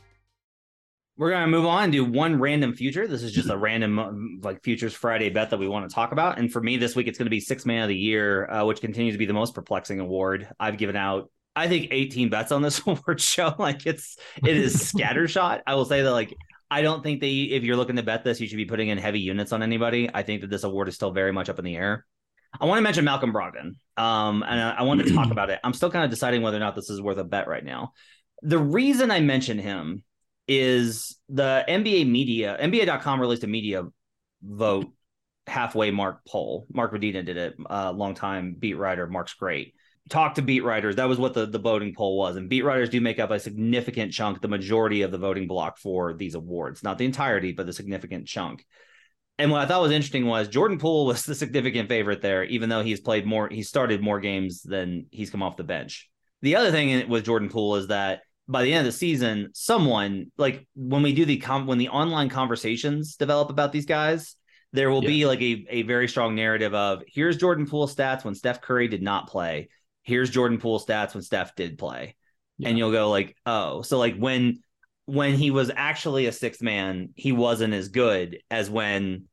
We're 1.21 1.29
going 1.29 1.43
to 1.43 1.47
move 1.47 1.67
on 1.67 1.91
do 1.91 2.03
one 2.03 2.39
random 2.39 2.73
future. 2.73 3.07
This 3.07 3.21
is 3.21 3.31
just 3.31 3.51
a 3.51 3.55
random 3.55 3.99
um, 3.99 4.39
like 4.41 4.63
futures 4.63 4.95
Friday 4.95 5.29
bet 5.29 5.51
that 5.51 5.59
we 5.59 5.67
want 5.67 5.87
to 5.87 5.93
talk 5.93 6.13
about. 6.13 6.39
And 6.39 6.51
for 6.51 6.59
me 6.59 6.77
this 6.77 6.95
week, 6.95 7.05
it's 7.05 7.19
going 7.19 7.27
to 7.27 7.29
be 7.29 7.39
six 7.39 7.63
man 7.63 7.83
of 7.83 7.89
the 7.89 7.95
year, 7.95 8.49
uh, 8.49 8.65
which 8.65 8.81
continues 8.81 9.13
to 9.13 9.19
be 9.19 9.27
the 9.27 9.33
most 9.33 9.53
perplexing 9.53 9.99
award. 9.99 10.47
I've 10.59 10.79
given 10.79 10.95
out, 10.95 11.29
I 11.55 11.67
think 11.67 11.89
18 11.91 12.29
bets 12.31 12.51
on 12.51 12.63
this 12.63 12.81
award 12.87 13.21
show. 13.21 13.53
Like 13.59 13.85
it's, 13.85 14.17
it 14.43 14.57
is 14.57 14.75
scattershot. 14.75 15.61
I 15.67 15.75
will 15.75 15.85
say 15.85 16.01
that 16.01 16.11
like, 16.11 16.35
I 16.71 16.81
don't 16.81 17.03
think 17.03 17.19
that 17.19 17.27
if 17.27 17.61
you're 17.61 17.77
looking 17.77 17.97
to 17.97 18.03
bet 18.03 18.23
this, 18.23 18.41
you 18.41 18.47
should 18.47 18.57
be 18.57 18.65
putting 18.65 18.87
in 18.87 18.97
heavy 18.97 19.19
units 19.19 19.51
on 19.51 19.61
anybody. 19.61 20.09
I 20.11 20.23
think 20.23 20.41
that 20.41 20.49
this 20.49 20.63
award 20.63 20.87
is 20.87 20.95
still 20.95 21.11
very 21.11 21.31
much 21.31 21.49
up 21.49 21.59
in 21.59 21.65
the 21.65 21.75
air. 21.75 22.03
I 22.59 22.65
want 22.65 22.79
to 22.79 22.81
mention 22.81 23.05
Malcolm 23.05 23.31
Brogdon. 23.31 23.75
Um, 23.95 24.41
and 24.41 24.59
I, 24.59 24.71
I 24.71 24.81
want 24.81 25.05
to 25.05 25.13
talk 25.13 25.29
about 25.29 25.51
it. 25.51 25.59
I'm 25.63 25.73
still 25.73 25.91
kind 25.91 26.03
of 26.03 26.09
deciding 26.09 26.41
whether 26.41 26.57
or 26.57 26.61
not 26.61 26.75
this 26.75 26.89
is 26.89 26.99
worth 26.99 27.19
a 27.19 27.23
bet 27.23 27.47
right 27.47 27.63
now. 27.63 27.93
The 28.41 28.57
reason 28.57 29.11
I 29.11 29.19
mention 29.19 29.59
him 29.59 30.03
is 30.47 31.17
the 31.29 31.63
NBA 31.67 32.09
media, 32.09 32.57
NBA.com 32.61 33.19
released 33.19 33.43
a 33.43 33.47
media 33.47 33.83
vote 34.43 34.87
halfway 35.47 35.91
mark 35.91 36.21
poll. 36.27 36.67
Mark 36.73 36.93
Medina 36.93 37.23
did 37.23 37.37
it, 37.37 37.55
a 37.69 37.73
uh, 37.73 37.91
long 37.91 38.15
time 38.15 38.55
beat 38.57 38.75
writer. 38.75 39.07
Mark's 39.07 39.33
great. 39.33 39.73
Talk 40.09 40.35
to 40.35 40.41
beat 40.41 40.63
writers. 40.63 40.95
That 40.95 41.07
was 41.07 41.19
what 41.19 41.33
the, 41.33 41.45
the 41.45 41.59
voting 41.59 41.93
poll 41.95 42.17
was. 42.17 42.35
And 42.35 42.49
beat 42.49 42.63
writers 42.63 42.89
do 42.89 42.99
make 42.99 43.19
up 43.19 43.31
a 43.31 43.39
significant 43.39 44.11
chunk, 44.11 44.41
the 44.41 44.47
majority 44.47 45.03
of 45.03 45.11
the 45.11 45.17
voting 45.17 45.47
block 45.47 45.77
for 45.77 46.13
these 46.13 46.35
awards. 46.35 46.83
Not 46.83 46.97
the 46.97 47.05
entirety, 47.05 47.51
but 47.51 47.65
the 47.65 47.73
significant 47.73 48.27
chunk. 48.27 48.65
And 49.37 49.51
what 49.51 49.61
I 49.61 49.65
thought 49.65 49.81
was 49.81 49.91
interesting 49.91 50.25
was 50.25 50.47
Jordan 50.47 50.79
Poole 50.79 51.05
was 51.05 51.23
the 51.25 51.35
significant 51.35 51.89
favorite 51.89 52.21
there, 52.21 52.43
even 52.43 52.69
though 52.69 52.83
he's 52.83 52.99
played 52.99 53.25
more, 53.25 53.47
he 53.49 53.63
started 53.63 54.01
more 54.01 54.19
games 54.19 54.61
than 54.61 55.05
he's 55.11 55.29
come 55.29 55.43
off 55.43 55.57
the 55.57 55.63
bench. 55.63 56.09
The 56.41 56.55
other 56.55 56.71
thing 56.71 57.07
with 57.07 57.25
Jordan 57.25 57.49
Poole 57.49 57.75
is 57.75 57.87
that 57.87 58.21
by 58.47 58.63
the 58.63 58.73
end 58.73 58.87
of 58.87 58.93
the 58.93 58.97
season, 58.97 59.49
someone 59.53 60.31
like 60.37 60.67
when 60.75 61.03
we 61.03 61.13
do 61.13 61.25
the 61.25 61.37
com- 61.37 61.67
when 61.67 61.77
the 61.77 61.89
online 61.89 62.29
conversations 62.29 63.15
develop 63.15 63.49
about 63.49 63.71
these 63.71 63.85
guys, 63.85 64.35
there 64.73 64.89
will 64.89 65.03
yeah. 65.03 65.09
be 65.09 65.25
like 65.25 65.41
a, 65.41 65.65
a 65.69 65.81
very 65.83 66.07
strong 66.07 66.35
narrative 66.35 66.73
of 66.73 67.03
here's 67.07 67.37
Jordan 67.37 67.65
Poole 67.65 67.87
stats 67.87 68.23
when 68.23 68.35
Steph 68.35 68.61
Curry 68.61 68.87
did 68.87 69.01
not 69.01 69.27
play. 69.27 69.69
Here's 70.03 70.29
Jordan 70.29 70.59
Poole 70.59 70.79
stats 70.79 71.13
when 71.13 71.23
Steph 71.23 71.55
did 71.55 71.77
play. 71.77 72.15
Yeah. 72.57 72.69
And 72.69 72.77
you'll 72.77 72.91
go 72.91 73.09
like, 73.09 73.35
oh, 73.45 73.81
so 73.81 73.97
like 73.97 74.17
when 74.17 74.61
when 75.05 75.33
he 75.33 75.51
was 75.51 75.71
actually 75.75 76.25
a 76.27 76.31
sixth 76.31 76.61
man, 76.61 77.09
he 77.15 77.31
wasn't 77.31 77.73
as 77.73 77.89
good 77.89 78.39
as 78.49 78.69
when 78.69 79.25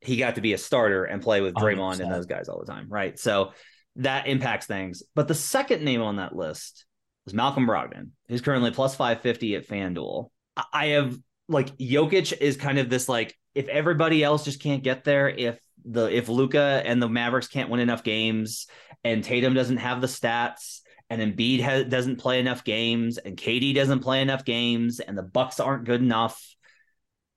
he 0.00 0.16
got 0.16 0.36
to 0.36 0.40
be 0.40 0.52
a 0.52 0.58
starter 0.58 1.04
and 1.04 1.20
play 1.22 1.40
with 1.40 1.54
Draymond 1.54 1.96
100%. 1.96 2.00
and 2.00 2.12
those 2.12 2.26
guys 2.26 2.48
all 2.48 2.60
the 2.60 2.70
time, 2.70 2.86
right? 2.88 3.18
So 3.18 3.52
that 3.96 4.28
impacts 4.28 4.66
things. 4.66 5.02
But 5.14 5.28
the 5.28 5.34
second 5.34 5.82
name 5.84 6.02
on 6.02 6.16
that 6.16 6.34
list 6.34 6.86
was 7.28 7.34
Malcolm 7.34 7.66
Brogdon, 7.66 8.08
who's 8.28 8.40
currently 8.40 8.70
plus 8.70 8.94
550 8.94 9.56
at 9.56 9.68
FanDuel. 9.68 10.30
I 10.72 10.86
have 10.86 11.14
like 11.46 11.76
Jokic 11.76 12.32
is 12.40 12.56
kind 12.56 12.78
of 12.78 12.88
this 12.88 13.06
like 13.06 13.36
if 13.54 13.68
everybody 13.68 14.24
else 14.24 14.44
just 14.44 14.62
can't 14.62 14.82
get 14.82 15.04
there, 15.04 15.28
if 15.28 15.60
the 15.84 16.06
if 16.06 16.30
Luka 16.30 16.82
and 16.86 17.02
the 17.02 17.08
Mavericks 17.08 17.48
can't 17.48 17.68
win 17.68 17.80
enough 17.80 18.02
games, 18.02 18.66
and 19.04 19.22
Tatum 19.22 19.52
doesn't 19.52 19.76
have 19.76 20.00
the 20.00 20.06
stats, 20.06 20.80
and 21.10 21.20
Embiid 21.20 21.60
has, 21.60 21.84
doesn't 21.84 22.16
play 22.16 22.40
enough 22.40 22.64
games, 22.64 23.18
and 23.18 23.36
KD 23.36 23.74
doesn't 23.74 24.00
play 24.00 24.22
enough 24.22 24.46
games, 24.46 24.98
and 24.98 25.16
the 25.16 25.22
Bucks 25.22 25.60
aren't 25.60 25.84
good 25.84 26.00
enough, 26.00 26.42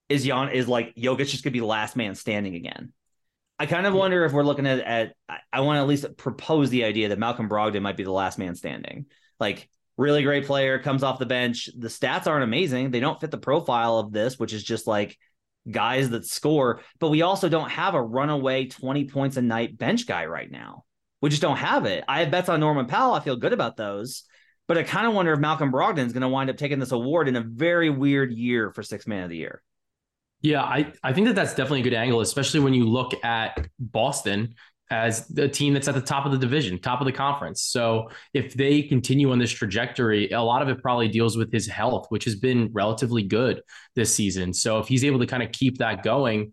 is 0.07 0.23
Jan 0.23 0.49
is 0.49 0.69
like 0.69 0.95
Jokic 0.95 1.27
just 1.27 1.43
gonna 1.43 1.51
be 1.51 1.59
the 1.59 1.65
last 1.65 1.97
man 1.97 2.15
standing 2.15 2.55
again. 2.55 2.93
I 3.59 3.65
kind 3.65 3.85
of 3.85 3.93
wonder 3.93 4.23
if 4.23 4.31
we're 4.31 4.45
looking 4.45 4.67
at 4.67 4.79
at 4.79 5.15
I 5.51 5.59
want 5.59 5.77
to 5.77 5.81
at 5.81 5.87
least 5.87 6.15
propose 6.15 6.69
the 6.69 6.85
idea 6.85 7.09
that 7.09 7.19
Malcolm 7.19 7.49
Brogdon 7.49 7.81
might 7.81 7.97
be 7.97 8.03
the 8.03 8.11
last 8.11 8.39
man 8.39 8.55
standing. 8.55 9.07
Like 9.37 9.69
really 10.01 10.23
great 10.23 10.45
player, 10.45 10.79
comes 10.79 11.03
off 11.03 11.19
the 11.19 11.25
bench. 11.25 11.69
The 11.77 11.87
stats 11.87 12.27
aren't 12.27 12.43
amazing. 12.43 12.91
They 12.91 12.99
don't 12.99 13.21
fit 13.21 13.31
the 13.31 13.37
profile 13.37 13.99
of 13.99 14.11
this, 14.11 14.39
which 14.39 14.51
is 14.51 14.63
just 14.63 14.87
like 14.87 15.17
guys 15.69 16.09
that 16.09 16.25
score. 16.25 16.81
But 16.99 17.09
we 17.09 17.21
also 17.21 17.47
don't 17.47 17.69
have 17.69 17.93
a 17.93 18.01
runaway 18.01 18.65
20 18.65 19.05
points 19.05 19.37
a 19.37 19.41
night 19.41 19.77
bench 19.77 20.07
guy 20.07 20.25
right 20.25 20.49
now. 20.49 20.83
We 21.21 21.29
just 21.29 21.41
don't 21.41 21.57
have 21.57 21.85
it. 21.85 22.03
I 22.07 22.21
have 22.21 22.31
bets 22.31 22.49
on 22.49 22.59
Norman 22.59 22.87
Powell. 22.87 23.13
I 23.13 23.19
feel 23.19 23.35
good 23.35 23.53
about 23.53 23.77
those. 23.77 24.23
But 24.67 24.77
I 24.77 24.83
kind 24.83 25.05
of 25.05 25.13
wonder 25.13 25.33
if 25.33 25.39
Malcolm 25.39 25.71
Brogdon 25.71 26.05
is 26.05 26.13
going 26.13 26.21
to 26.21 26.29
wind 26.29 26.49
up 26.49 26.57
taking 26.57 26.79
this 26.79 26.91
award 26.91 27.27
in 27.27 27.35
a 27.35 27.41
very 27.41 27.89
weird 27.89 28.31
year 28.31 28.71
for 28.71 28.83
six 28.83 29.05
man 29.05 29.23
of 29.23 29.29
the 29.29 29.37
year. 29.37 29.61
Yeah, 30.41 30.63
I, 30.63 30.91
I 31.03 31.13
think 31.13 31.27
that 31.27 31.35
that's 31.35 31.53
definitely 31.53 31.81
a 31.81 31.83
good 31.83 31.93
angle, 31.93 32.21
especially 32.21 32.61
when 32.61 32.73
you 32.73 32.85
look 32.85 33.13
at 33.23 33.67
Boston 33.77 34.55
as 34.91 35.25
the 35.27 35.47
team 35.47 35.73
that's 35.73 35.87
at 35.87 35.95
the 35.95 36.01
top 36.01 36.25
of 36.25 36.33
the 36.33 36.37
division, 36.37 36.77
top 36.77 36.99
of 36.99 37.05
the 37.05 37.13
conference. 37.13 37.63
So 37.63 38.09
if 38.33 38.53
they 38.53 38.81
continue 38.83 39.31
on 39.31 39.39
this 39.39 39.49
trajectory, 39.49 40.29
a 40.31 40.41
lot 40.41 40.61
of 40.61 40.67
it 40.67 40.81
probably 40.81 41.07
deals 41.07 41.37
with 41.37 41.51
his 41.51 41.65
health, 41.65 42.07
which 42.09 42.25
has 42.25 42.35
been 42.35 42.69
relatively 42.73 43.23
good 43.23 43.61
this 43.95 44.13
season. 44.13 44.53
So 44.53 44.79
if 44.79 44.89
he's 44.89 45.05
able 45.05 45.19
to 45.19 45.25
kind 45.25 45.41
of 45.41 45.51
keep 45.53 45.77
that 45.77 46.03
going, 46.03 46.51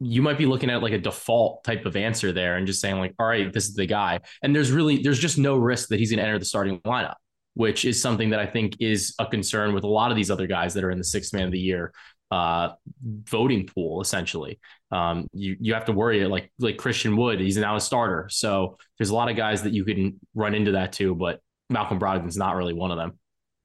you 0.00 0.22
might 0.22 0.38
be 0.38 0.46
looking 0.46 0.70
at 0.70 0.82
like 0.82 0.94
a 0.94 0.98
default 0.98 1.62
type 1.62 1.84
of 1.84 1.94
answer 1.94 2.32
there 2.32 2.56
and 2.56 2.66
just 2.66 2.80
saying 2.80 2.98
like, 2.98 3.14
all 3.18 3.26
right, 3.26 3.52
this 3.52 3.68
is 3.68 3.74
the 3.74 3.86
guy. 3.86 4.20
And 4.42 4.56
there's 4.56 4.72
really 4.72 5.02
there's 5.02 5.20
just 5.20 5.38
no 5.38 5.56
risk 5.56 5.90
that 5.90 5.98
he's 5.98 6.10
going 6.10 6.18
to 6.18 6.24
enter 6.24 6.38
the 6.38 6.44
starting 6.46 6.80
lineup, 6.80 7.16
which 7.52 7.84
is 7.84 8.00
something 8.00 8.30
that 8.30 8.40
I 8.40 8.46
think 8.46 8.76
is 8.80 9.14
a 9.18 9.26
concern 9.26 9.74
with 9.74 9.84
a 9.84 9.88
lot 9.88 10.10
of 10.10 10.16
these 10.16 10.30
other 10.30 10.46
guys 10.46 10.72
that 10.74 10.84
are 10.84 10.90
in 10.90 10.98
the 10.98 11.04
sixth 11.04 11.34
man 11.34 11.44
of 11.44 11.52
the 11.52 11.60
year 11.60 11.92
uh, 12.30 12.70
voting 13.02 13.66
pool 13.66 14.00
essentially. 14.00 14.58
Um, 14.94 15.26
you 15.32 15.56
you 15.58 15.74
have 15.74 15.86
to 15.86 15.92
worry 15.92 16.24
like 16.26 16.52
like 16.60 16.76
Christian 16.76 17.16
Wood, 17.16 17.40
he's 17.40 17.56
now 17.56 17.74
a 17.74 17.80
starter. 17.80 18.28
So 18.30 18.78
there's 18.96 19.10
a 19.10 19.14
lot 19.14 19.28
of 19.28 19.36
guys 19.36 19.64
that 19.64 19.72
you 19.72 19.84
can 19.84 20.20
run 20.36 20.54
into 20.54 20.72
that 20.72 20.92
too, 20.92 21.16
but 21.16 21.40
Malcolm 21.68 21.98
Brogdon's 21.98 22.36
not 22.36 22.54
really 22.54 22.74
one 22.74 22.92
of 22.92 22.96
them. 22.96 23.18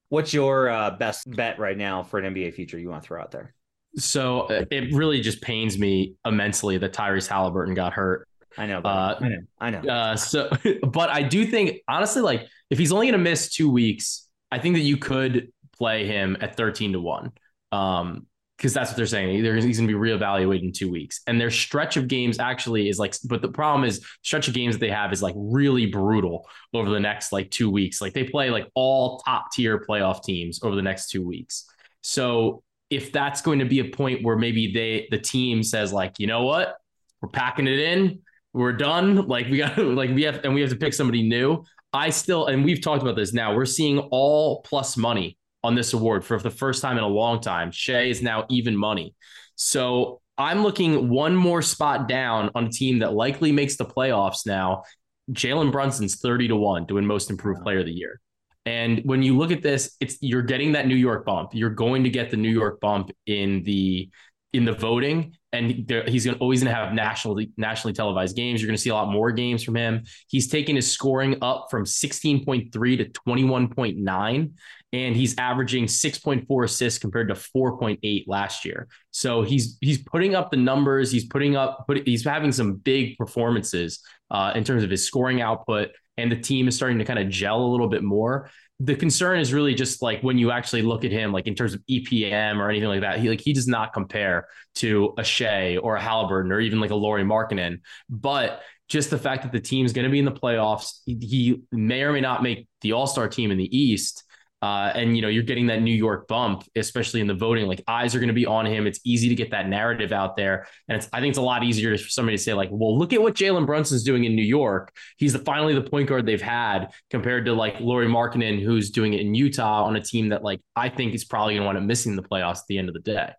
What's 0.09 0.33
your 0.33 0.69
uh, 0.69 0.91
best 0.97 1.29
bet 1.29 1.59
right 1.59 1.77
now 1.77 2.01
for 2.01 2.19
an 2.19 2.33
NBA 2.33 2.55
future 2.55 2.79
you 2.79 2.89
want 2.89 3.03
to 3.03 3.07
throw 3.07 3.21
out 3.21 3.29
there? 3.29 3.53
So 3.95 4.41
uh, 4.41 4.65
it 4.71 4.91
really 4.91 5.21
just 5.21 5.39
pains 5.43 5.77
me 5.77 6.15
immensely 6.25 6.79
that 6.79 6.93
Tyrese 6.93 7.27
Halliburton 7.27 7.75
got 7.75 7.93
hurt. 7.93 8.27
I 8.57 8.65
know, 8.65 8.79
uh, 8.79 9.19
I 9.21 9.27
know, 9.27 9.39
I 9.59 9.69
know. 9.69 9.79
Uh, 9.81 10.15
so, 10.15 10.49
but 10.81 11.11
I 11.11 11.21
do 11.21 11.45
think 11.45 11.81
honestly, 11.87 12.23
like 12.23 12.47
if 12.71 12.79
he's 12.79 12.91
only 12.91 13.05
going 13.05 13.19
to 13.19 13.23
miss 13.23 13.53
two 13.53 13.69
weeks, 13.69 14.27
I 14.51 14.57
think 14.57 14.75
that 14.75 14.81
you 14.81 14.97
could 14.97 15.51
play 15.77 16.07
him 16.07 16.37
at 16.41 16.57
thirteen 16.57 16.93
to 16.93 16.99
one. 16.99 17.33
Um, 17.71 18.25
because 18.59 18.73
that's 18.73 18.89
what 18.89 18.97
they're 18.97 19.05
saying. 19.05 19.29
Either 19.37 19.55
he's 19.55 19.77
going 19.77 19.87
to 19.87 19.93
be 19.93 19.99
reevaluated 19.99 20.63
in 20.63 20.73
two 20.73 20.91
weeks, 20.91 21.21
and 21.27 21.39
their 21.39 21.49
stretch 21.49 21.95
of 21.95 22.09
games 22.09 22.39
actually 22.39 22.89
is 22.89 22.99
like. 22.99 23.15
But 23.23 23.41
the 23.41 23.47
problem 23.47 23.87
is, 23.87 24.05
stretch 24.21 24.49
of 24.49 24.53
games 24.53 24.75
that 24.75 24.79
they 24.79 24.89
have 24.89 25.13
is 25.13 25.23
like 25.23 25.35
really 25.37 25.85
brutal 25.85 26.45
over 26.73 26.89
the 26.89 26.99
next 26.99 27.31
like 27.31 27.49
two 27.51 27.69
weeks. 27.69 28.01
Like 28.01 28.13
they 28.13 28.25
play 28.25 28.49
like 28.49 28.67
all 28.75 29.19
top 29.19 29.45
tier 29.53 29.79
playoff 29.79 30.23
teams 30.23 30.61
over 30.61 30.75
the 30.75 30.81
next 30.81 31.09
two 31.09 31.25
weeks. 31.25 31.65
So 32.01 32.61
if 32.89 33.13
that's 33.13 33.41
going 33.41 33.59
to 33.59 33.65
be 33.65 33.79
a 33.79 33.85
point 33.85 34.25
where 34.25 34.35
maybe 34.35 34.73
they 34.73 35.07
the 35.09 35.19
team 35.19 35.63
says 35.63 35.93
like, 35.93 36.19
you 36.19 36.27
know 36.27 36.43
what, 36.43 36.75
we're 37.21 37.29
packing 37.29 37.67
it 37.67 37.79
in, 37.79 38.19
we're 38.51 38.73
done. 38.73 39.25
Like 39.25 39.47
we 39.47 39.59
got 39.59 39.77
like 39.77 40.09
we 40.09 40.23
have 40.23 40.43
and 40.43 40.53
we 40.53 40.59
have 40.59 40.69
to 40.71 40.75
pick 40.75 40.93
somebody 40.93 41.23
new. 41.23 41.63
I 41.93 42.09
still 42.09 42.47
and 42.47 42.65
we've 42.65 42.81
talked 42.81 43.03
about 43.03 43.15
this 43.15 43.33
now. 43.33 43.55
We're 43.55 43.65
seeing 43.65 43.99
all 43.99 44.61
plus 44.63 44.97
money 44.97 45.38
on 45.63 45.75
this 45.75 45.93
award 45.93 46.23
for 46.25 46.39
the 46.39 46.49
first 46.49 46.81
time 46.81 46.97
in 46.97 47.03
a 47.03 47.07
long 47.07 47.41
time. 47.41 47.71
Shai 47.71 48.03
is 48.03 48.21
now 48.21 48.45
even 48.49 48.75
money. 48.75 49.13
So 49.55 50.21
I'm 50.37 50.63
looking 50.63 51.09
one 51.09 51.35
more 51.35 51.61
spot 51.61 52.07
down 52.07 52.49
on 52.55 52.65
a 52.65 52.69
team 52.69 52.99
that 52.99 53.13
likely 53.13 53.51
makes 53.51 53.75
the 53.75 53.85
playoffs 53.85 54.45
now. 54.45 54.83
Jalen 55.31 55.71
Brunson's 55.71 56.19
30 56.19 56.47
to 56.47 56.55
1 56.55 56.87
to 56.87 56.93
win 56.95 57.05
most 57.05 57.29
improved 57.29 57.61
player 57.61 57.79
of 57.79 57.85
the 57.85 57.91
year. 57.91 58.19
And 58.65 59.01
when 59.03 59.21
you 59.21 59.37
look 59.37 59.51
at 59.51 59.61
this, 59.61 59.95
it's 59.99 60.17
you're 60.21 60.43
getting 60.43 60.73
that 60.73 60.87
New 60.87 60.95
York 60.95 61.25
bump. 61.25 61.51
You're 61.53 61.69
going 61.69 62.03
to 62.03 62.09
get 62.09 62.29
the 62.29 62.37
New 62.37 62.51
York 62.51 62.79
bump 62.79 63.11
in 63.25 63.63
the 63.63 64.09
in 64.53 64.65
the 64.65 64.73
voting, 64.73 65.35
and 65.53 65.87
he's 66.07 66.25
going 66.25 66.37
always 66.39 66.63
going 66.63 66.73
to 66.73 66.79
have 66.79 66.93
nationally 66.93 67.51
nationally 67.57 67.93
televised 67.93 68.35
games. 68.35 68.61
You're 68.61 68.67
going 68.67 68.77
to 68.77 68.81
see 68.81 68.89
a 68.89 68.95
lot 68.95 69.11
more 69.11 69.31
games 69.31 69.63
from 69.63 69.75
him. 69.75 70.03
He's 70.27 70.47
taken 70.47 70.75
his 70.75 70.91
scoring 70.91 71.37
up 71.41 71.67
from 71.69 71.85
16.3 71.85 72.71
to 72.71 73.05
21.9, 73.05 74.51
and 74.93 75.15
he's 75.15 75.37
averaging 75.37 75.85
6.4 75.85 76.63
assists 76.63 76.99
compared 76.99 77.27
to 77.29 77.35
4.8 77.35 78.23
last 78.27 78.65
year. 78.65 78.87
So 79.11 79.43
he's 79.43 79.77
he's 79.81 80.01
putting 80.01 80.33
up 80.33 80.49
the 80.49 80.57
numbers. 80.57 81.11
He's 81.11 81.25
putting 81.25 81.55
up, 81.55 81.85
but 81.87 82.07
he's 82.07 82.25
having 82.25 82.51
some 82.51 82.75
big 82.75 83.17
performances 83.17 83.99
uh, 84.31 84.53
in 84.55 84.63
terms 84.63 84.83
of 84.83 84.89
his 84.89 85.05
scoring 85.05 85.41
output, 85.41 85.89
and 86.17 86.31
the 86.31 86.39
team 86.39 86.67
is 86.67 86.75
starting 86.75 86.97
to 86.99 87.05
kind 87.05 87.19
of 87.19 87.29
gel 87.29 87.61
a 87.61 87.69
little 87.69 87.89
bit 87.89 88.03
more 88.03 88.49
the 88.81 88.95
concern 88.95 89.39
is 89.39 89.51
really 89.53 89.73
just 89.73 90.01
like 90.01 90.21
when 90.21 90.37
you 90.37 90.51
actually 90.51 90.81
look 90.83 91.03
at 91.03 91.11
him, 91.11 91.33
like 91.33 91.47
in 91.47 91.55
terms 91.55 91.73
of 91.73 91.81
EPM 91.89 92.57
or 92.57 92.69
anything 92.69 92.87
like 92.87 93.01
that, 93.01 93.19
he 93.19 93.29
like 93.29 93.41
he 93.41 93.51
does 93.51 93.67
not 93.67 93.93
compare 93.93 94.47
to 94.75 95.13
a 95.17 95.23
Shai 95.23 95.77
or 95.77 95.95
a 95.95 96.01
Halliburton 96.01 96.51
or 96.51 96.61
even 96.61 96.79
like 96.79 96.91
a 96.91 96.95
Lauri 96.95 97.23
Markkanen. 97.23 97.81
But 98.09 98.61
just 98.87 99.09
the 99.09 99.17
fact 99.17 99.43
that 99.43 99.51
the 99.51 99.59
team's 99.59 99.91
going 99.91 100.05
to 100.05 100.09
be 100.09 100.19
in 100.19 100.25
the 100.25 100.31
playoffs, 100.31 100.99
he, 101.05 101.17
he 101.21 101.61
may 101.71 102.03
or 102.03 102.13
may 102.13 102.21
not 102.21 102.41
make 102.41 102.67
the 102.81 102.93
All 102.93 103.05
Star 103.05 103.27
team 103.27 103.51
in 103.51 103.57
the 103.57 103.77
East. 103.77 104.23
Uh, 104.61 104.91
and 104.93 105.15
you 105.15 105.21
know 105.21 105.29
you're 105.29 105.43
getting 105.43 105.67
that 105.67 105.81
New 105.81 105.93
York 105.93 106.27
bump, 106.27 106.63
especially 106.75 107.21
in 107.21 107.27
the 107.27 107.33
voting. 107.33 107.67
Like 107.67 107.81
eyes 107.87 108.13
are 108.13 108.19
going 108.19 108.27
to 108.27 108.33
be 108.33 108.45
on 108.45 108.65
him. 108.65 108.87
It's 108.87 108.99
easy 109.05 109.29
to 109.29 109.35
get 109.35 109.51
that 109.51 109.69
narrative 109.69 110.11
out 110.11 110.35
there, 110.35 110.67
and 110.87 110.97
it's 110.97 111.07
I 111.13 111.21
think 111.21 111.31
it's 111.31 111.37
a 111.37 111.43
lot 111.43 111.63
easier 111.63 111.97
for 111.97 112.09
somebody 112.09 112.37
to 112.37 112.43
say 112.43 112.53
like, 112.53 112.69
well, 112.71 112.97
look 112.97 113.13
at 113.13 113.21
what 113.21 113.35
Jalen 113.35 113.65
Brunson's 113.65 114.03
doing 114.03 114.25
in 114.25 114.35
New 114.35 114.43
York. 114.43 114.93
He's 115.17 115.33
the, 115.33 115.39
finally 115.39 115.73
the 115.75 115.81
point 115.81 116.09
guard 116.09 116.25
they've 116.25 116.41
had 116.41 116.91
compared 117.09 117.45
to 117.45 117.53
like 117.53 117.79
Lauri 117.79 118.07
Markkanen, 118.07 118.61
who's 118.61 118.89
doing 118.89 119.13
it 119.13 119.21
in 119.21 119.33
Utah 119.33 119.85
on 119.85 119.95
a 119.95 120.01
team 120.01 120.29
that 120.29 120.43
like 120.43 120.59
I 120.75 120.89
think 120.89 121.13
is 121.13 121.23
probably 121.23 121.53
going 121.53 121.61
to 121.61 121.65
wind 121.67 121.77
up 121.77 121.83
missing 121.85 122.17
the 122.17 122.23
playoffs 122.23 122.57
at 122.57 122.67
the 122.67 122.77
end 122.77 122.89
of 122.89 122.93
the 122.93 123.01
day. 123.01 123.31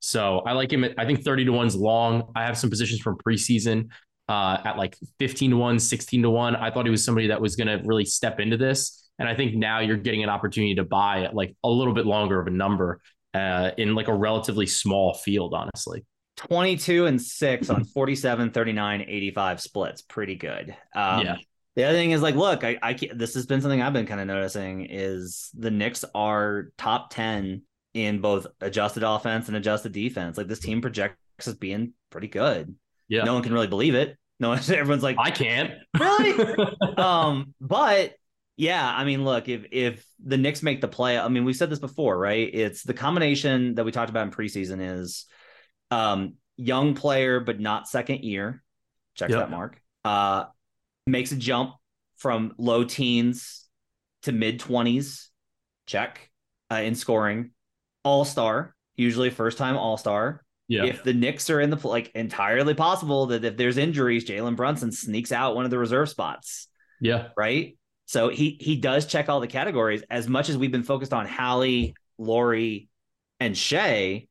So 0.00 0.40
I 0.40 0.52
like 0.52 0.72
him. 0.72 0.84
At, 0.84 0.94
I 0.98 1.06
think 1.06 1.24
30 1.24 1.46
to 1.46 1.52
one's 1.52 1.74
long. 1.74 2.32
I 2.36 2.44
have 2.44 2.58
some 2.58 2.70
positions 2.70 3.00
from 3.00 3.16
preseason 3.16 3.88
uh, 4.28 4.58
at 4.64 4.76
like 4.76 4.96
15 5.18 5.50
to 5.50 5.56
one, 5.56 5.78
16 5.78 6.22
to 6.22 6.30
one. 6.30 6.56
I 6.56 6.70
thought 6.70 6.84
he 6.84 6.90
was 6.90 7.04
somebody 7.04 7.28
that 7.28 7.40
was 7.40 7.56
going 7.56 7.68
to 7.68 7.84
really 7.86 8.04
step 8.04 8.40
into 8.40 8.56
this. 8.56 9.05
And 9.18 9.28
I 9.28 9.34
think 9.34 9.54
now 9.54 9.80
you're 9.80 9.96
getting 9.96 10.22
an 10.22 10.28
opportunity 10.28 10.74
to 10.76 10.84
buy 10.84 11.24
at 11.24 11.34
like 11.34 11.56
a 11.64 11.68
little 11.68 11.94
bit 11.94 12.06
longer 12.06 12.40
of 12.40 12.46
a 12.46 12.50
number 12.50 13.00
uh, 13.34 13.70
in 13.76 13.94
like 13.94 14.08
a 14.08 14.14
relatively 14.14 14.66
small 14.66 15.14
field, 15.14 15.54
honestly. 15.54 16.04
22 16.36 17.06
and 17.06 17.20
6 17.20 17.70
on 17.70 17.84
47, 17.84 18.50
39, 18.50 19.00
85 19.02 19.60
splits. 19.60 20.02
Pretty 20.02 20.34
good. 20.34 20.76
Um, 20.94 21.24
yeah. 21.24 21.36
The 21.76 21.84
other 21.84 21.96
thing 21.96 22.12
is 22.12 22.22
like, 22.22 22.34
look, 22.34 22.64
I, 22.64 22.78
I 22.82 22.98
this 23.14 23.34
has 23.34 23.46
been 23.46 23.60
something 23.60 23.82
I've 23.82 23.92
been 23.92 24.06
kind 24.06 24.20
of 24.20 24.26
noticing 24.26 24.86
is 24.86 25.50
the 25.54 25.70
Knicks 25.70 26.04
are 26.14 26.70
top 26.78 27.10
10 27.10 27.62
in 27.92 28.20
both 28.20 28.46
adjusted 28.60 29.02
offense 29.02 29.48
and 29.48 29.56
adjusted 29.56 29.92
defense. 29.92 30.38
Like 30.38 30.48
this 30.48 30.58
team 30.58 30.80
projects 30.80 31.18
as 31.46 31.54
being 31.54 31.92
pretty 32.10 32.28
good. 32.28 32.74
Yeah. 33.08 33.24
No 33.24 33.34
one 33.34 33.42
can 33.42 33.52
really 33.52 33.66
believe 33.66 33.94
it. 33.94 34.16
No 34.40 34.50
one, 34.50 34.58
everyone's 34.68 35.02
like, 35.02 35.16
I 35.18 35.30
can't. 35.30 35.72
Really? 35.98 36.56
um, 36.96 37.54
but 37.60 38.14
yeah, 38.56 38.90
I 38.94 39.04
mean, 39.04 39.24
look, 39.24 39.48
if 39.48 39.66
if 39.70 40.06
the 40.24 40.38
Knicks 40.38 40.62
make 40.62 40.80
the 40.80 40.88
play, 40.88 41.18
I 41.18 41.28
mean, 41.28 41.44
we've 41.44 41.56
said 41.56 41.68
this 41.68 41.78
before, 41.78 42.18
right? 42.18 42.48
It's 42.52 42.82
the 42.82 42.94
combination 42.94 43.74
that 43.74 43.84
we 43.84 43.92
talked 43.92 44.10
about 44.10 44.26
in 44.26 44.32
preseason 44.32 44.80
is 44.80 45.26
um 45.90 46.34
young 46.56 46.94
player 46.94 47.38
but 47.38 47.60
not 47.60 47.88
second 47.88 48.24
year. 48.24 48.62
Check 49.14 49.30
yep. 49.30 49.40
that 49.40 49.50
mark. 49.50 49.80
Uh 50.04 50.44
makes 51.06 51.32
a 51.32 51.36
jump 51.36 51.74
from 52.16 52.54
low 52.56 52.84
teens 52.84 53.64
to 54.22 54.32
mid 54.32 54.58
20s. 54.60 55.28
Check. 55.86 56.30
Uh, 56.70 56.76
in 56.76 56.94
scoring. 56.94 57.50
All-star, 58.02 58.74
usually 58.96 59.30
first 59.30 59.58
time 59.58 59.76
all-star. 59.76 60.42
Yeah. 60.68 60.84
If 60.84 61.04
the 61.04 61.12
Knicks 61.12 61.48
are 61.50 61.60
in 61.60 61.70
the 61.70 61.86
like 61.86 62.10
entirely 62.14 62.74
possible 62.74 63.26
that 63.26 63.44
if 63.44 63.56
there's 63.56 63.76
injuries, 63.76 64.24
Jalen 64.24 64.56
Brunson 64.56 64.90
sneaks 64.90 65.30
out 65.30 65.54
one 65.54 65.64
of 65.64 65.70
the 65.70 65.78
reserve 65.78 66.08
spots. 66.08 66.68
Yeah. 67.00 67.28
Right. 67.36 67.76
So 68.06 68.28
he 68.28 68.56
he 68.60 68.76
does 68.76 69.06
check 69.06 69.28
all 69.28 69.40
the 69.40 69.46
categories. 69.46 70.02
As 70.08 70.28
much 70.28 70.48
as 70.48 70.56
we've 70.56 70.72
been 70.72 70.82
focused 70.82 71.12
on 71.12 71.26
Hallie, 71.26 71.94
Lauri, 72.18 72.88
and 73.40 73.56
Shai, 73.56 74.28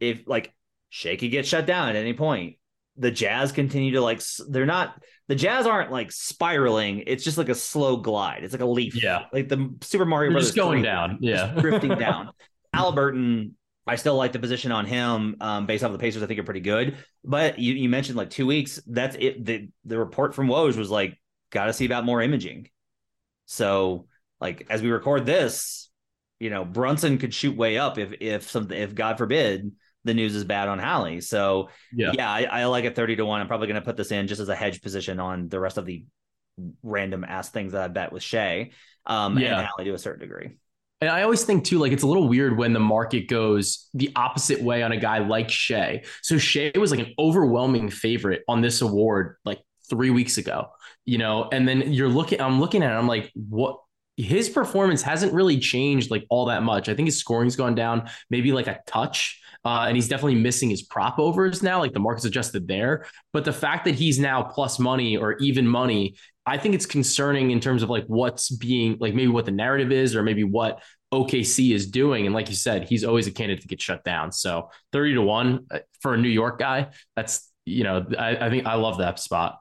if 0.00 0.22
like 0.26 0.54
Shai 0.88 1.16
could 1.16 1.30
get 1.30 1.46
shut 1.46 1.66
down 1.66 1.90
at 1.90 1.96
any 1.96 2.14
point. 2.14 2.56
The 2.98 3.10
Jazz 3.10 3.52
continue 3.52 3.92
to 3.92 4.00
like 4.00 4.22
they're 4.48 4.64
not 4.64 5.02
the 5.28 5.34
Jazz 5.34 5.66
aren't 5.66 5.90
like 5.90 6.12
spiraling. 6.12 7.02
It's 7.06 7.24
just 7.24 7.36
like 7.36 7.48
a 7.48 7.54
slow 7.54 7.96
glide. 7.98 8.44
It's 8.44 8.54
like 8.54 8.62
a 8.62 8.66
leaf. 8.66 9.02
Yeah. 9.02 9.24
Like 9.32 9.48
the 9.48 9.74
Super 9.82 10.06
Mario 10.06 10.30
Brothers 10.30 10.48
just 10.48 10.56
going 10.56 10.82
down. 10.82 11.18
Yeah. 11.20 11.52
drifting 11.58 11.94
down. 11.98 12.30
Halliburton, 12.72 13.56
I 13.86 13.96
still 13.96 14.16
like 14.16 14.32
the 14.32 14.38
position 14.38 14.72
on 14.72 14.86
him 14.86 15.36
um, 15.40 15.66
based 15.66 15.84
off 15.84 15.92
the 15.92 15.98
Pacers. 15.98 16.22
I 16.22 16.26
think 16.26 16.38
are 16.38 16.44
pretty 16.44 16.60
good. 16.60 16.96
But 17.24 17.58
you, 17.58 17.74
you 17.74 17.88
mentioned 17.88 18.16
like 18.16 18.30
two 18.30 18.46
weeks. 18.46 18.80
That's 18.86 19.16
it. 19.18 19.44
The 19.44 19.68
the 19.84 19.98
report 19.98 20.34
from 20.34 20.48
Woj 20.48 20.76
was 20.76 20.90
like, 20.90 21.18
got 21.50 21.66
to 21.66 21.72
see 21.72 21.86
about 21.86 22.04
more 22.04 22.22
imaging. 22.22 22.68
So, 23.46 24.06
like 24.40 24.66
as 24.68 24.82
we 24.82 24.90
record 24.90 25.24
this, 25.24 25.90
you 26.38 26.50
know, 26.50 26.64
Brunson 26.64 27.18
could 27.18 27.32
shoot 27.32 27.56
way 27.56 27.78
up 27.78 27.98
if 27.98 28.12
if 28.20 28.50
something 28.50 28.76
if 28.76 28.94
God 28.94 29.18
forbid 29.18 29.72
the 30.04 30.14
news 30.14 30.34
is 30.34 30.44
bad 30.44 30.68
on 30.68 30.78
Hallie. 30.78 31.20
So 31.20 31.70
yeah, 31.92 32.12
yeah, 32.14 32.30
I, 32.30 32.42
I 32.44 32.64
like 32.66 32.84
it 32.84 32.94
30 32.94 33.16
to 33.16 33.24
1. 33.24 33.40
I'm 33.40 33.48
probably 33.48 33.66
gonna 33.66 33.80
put 33.80 33.96
this 33.96 34.12
in 34.12 34.26
just 34.26 34.40
as 34.40 34.48
a 34.48 34.54
hedge 34.54 34.82
position 34.82 35.18
on 35.18 35.48
the 35.48 35.58
rest 35.58 35.78
of 35.78 35.86
the 35.86 36.04
random 36.82 37.24
ass 37.24 37.50
things 37.50 37.72
that 37.72 37.82
I 37.82 37.88
bet 37.88 38.12
with 38.12 38.22
Shai. 38.22 38.70
Um 39.06 39.38
yeah. 39.38 39.58
and 39.58 39.66
Hallie 39.66 39.86
to 39.86 39.94
a 39.94 39.98
certain 39.98 40.20
degree. 40.20 40.58
And 41.00 41.10
I 41.10 41.22
always 41.22 41.44
think 41.44 41.64
too, 41.64 41.78
like 41.78 41.92
it's 41.92 42.04
a 42.04 42.06
little 42.06 42.28
weird 42.28 42.56
when 42.56 42.72
the 42.72 42.80
market 42.80 43.28
goes 43.28 43.90
the 43.92 44.10
opposite 44.16 44.62
way 44.62 44.82
on 44.82 44.92
a 44.92 44.96
guy 44.96 45.18
like 45.18 45.50
Shai. 45.50 46.04
So 46.22 46.38
Shai 46.38 46.72
was 46.76 46.90
like 46.90 47.00
an 47.00 47.14
overwhelming 47.18 47.90
favorite 47.90 48.42
on 48.48 48.62
this 48.62 48.80
award 48.80 49.36
like 49.44 49.60
three 49.88 50.10
weeks 50.10 50.38
ago, 50.38 50.68
you 51.04 51.18
know, 51.18 51.48
and 51.52 51.66
then 51.66 51.92
you're 51.92 52.08
looking, 52.08 52.40
I'm 52.40 52.60
looking 52.60 52.82
at 52.82 52.92
it, 52.92 52.94
I'm 52.94 53.08
like, 53.08 53.30
what? 53.34 53.80
His 54.18 54.48
performance 54.48 55.02
hasn't 55.02 55.34
really 55.34 55.58
changed 55.58 56.10
like 56.10 56.24
all 56.30 56.46
that 56.46 56.62
much. 56.62 56.88
I 56.88 56.94
think 56.94 57.06
his 57.06 57.18
scoring's 57.18 57.54
gone 57.54 57.74
down 57.74 58.08
maybe 58.30 58.50
like 58.50 58.66
a 58.66 58.80
touch. 58.86 59.42
Uh, 59.62 59.86
and 59.88 59.96
he's 59.96 60.08
definitely 60.08 60.36
missing 60.36 60.70
his 60.70 60.82
prop 60.82 61.18
overs 61.18 61.62
now. 61.62 61.80
Like 61.80 61.92
the 61.92 61.98
market's 61.98 62.24
adjusted 62.24 62.66
there. 62.68 63.04
But 63.32 63.44
the 63.44 63.52
fact 63.52 63.84
that 63.84 63.94
he's 63.94 64.18
now 64.18 64.42
plus 64.42 64.78
money 64.78 65.16
or 65.16 65.36
even 65.38 65.66
money, 65.66 66.14
I 66.46 66.56
think 66.56 66.74
it's 66.74 66.86
concerning 66.86 67.50
in 67.50 67.60
terms 67.60 67.82
of 67.82 67.90
like 67.90 68.04
what's 68.06 68.48
being 68.48 68.96
like 69.00 69.12
maybe 69.12 69.28
what 69.28 69.44
the 69.44 69.50
narrative 69.50 69.90
is 69.90 70.14
or 70.14 70.22
maybe 70.22 70.44
what 70.44 70.82
OKC 71.12 71.74
is 71.74 71.88
doing. 71.88 72.26
And 72.26 72.34
like 72.34 72.48
you 72.48 72.54
said, 72.54 72.84
he's 72.84 73.04
always 73.04 73.26
a 73.26 73.32
candidate 73.32 73.62
to 73.62 73.68
get 73.68 73.80
shut 73.80 74.04
down. 74.04 74.32
So 74.32 74.70
30 74.92 75.14
to 75.14 75.22
one 75.22 75.66
uh, 75.70 75.80
for 76.00 76.14
a 76.14 76.18
New 76.18 76.28
York 76.28 76.58
guy, 76.58 76.88
that's, 77.16 77.50
you 77.64 77.84
know, 77.84 78.06
I, 78.18 78.36
I 78.36 78.50
think 78.50 78.66
I 78.66 78.74
love 78.74 78.98
that 78.98 79.18
spot. 79.18 79.58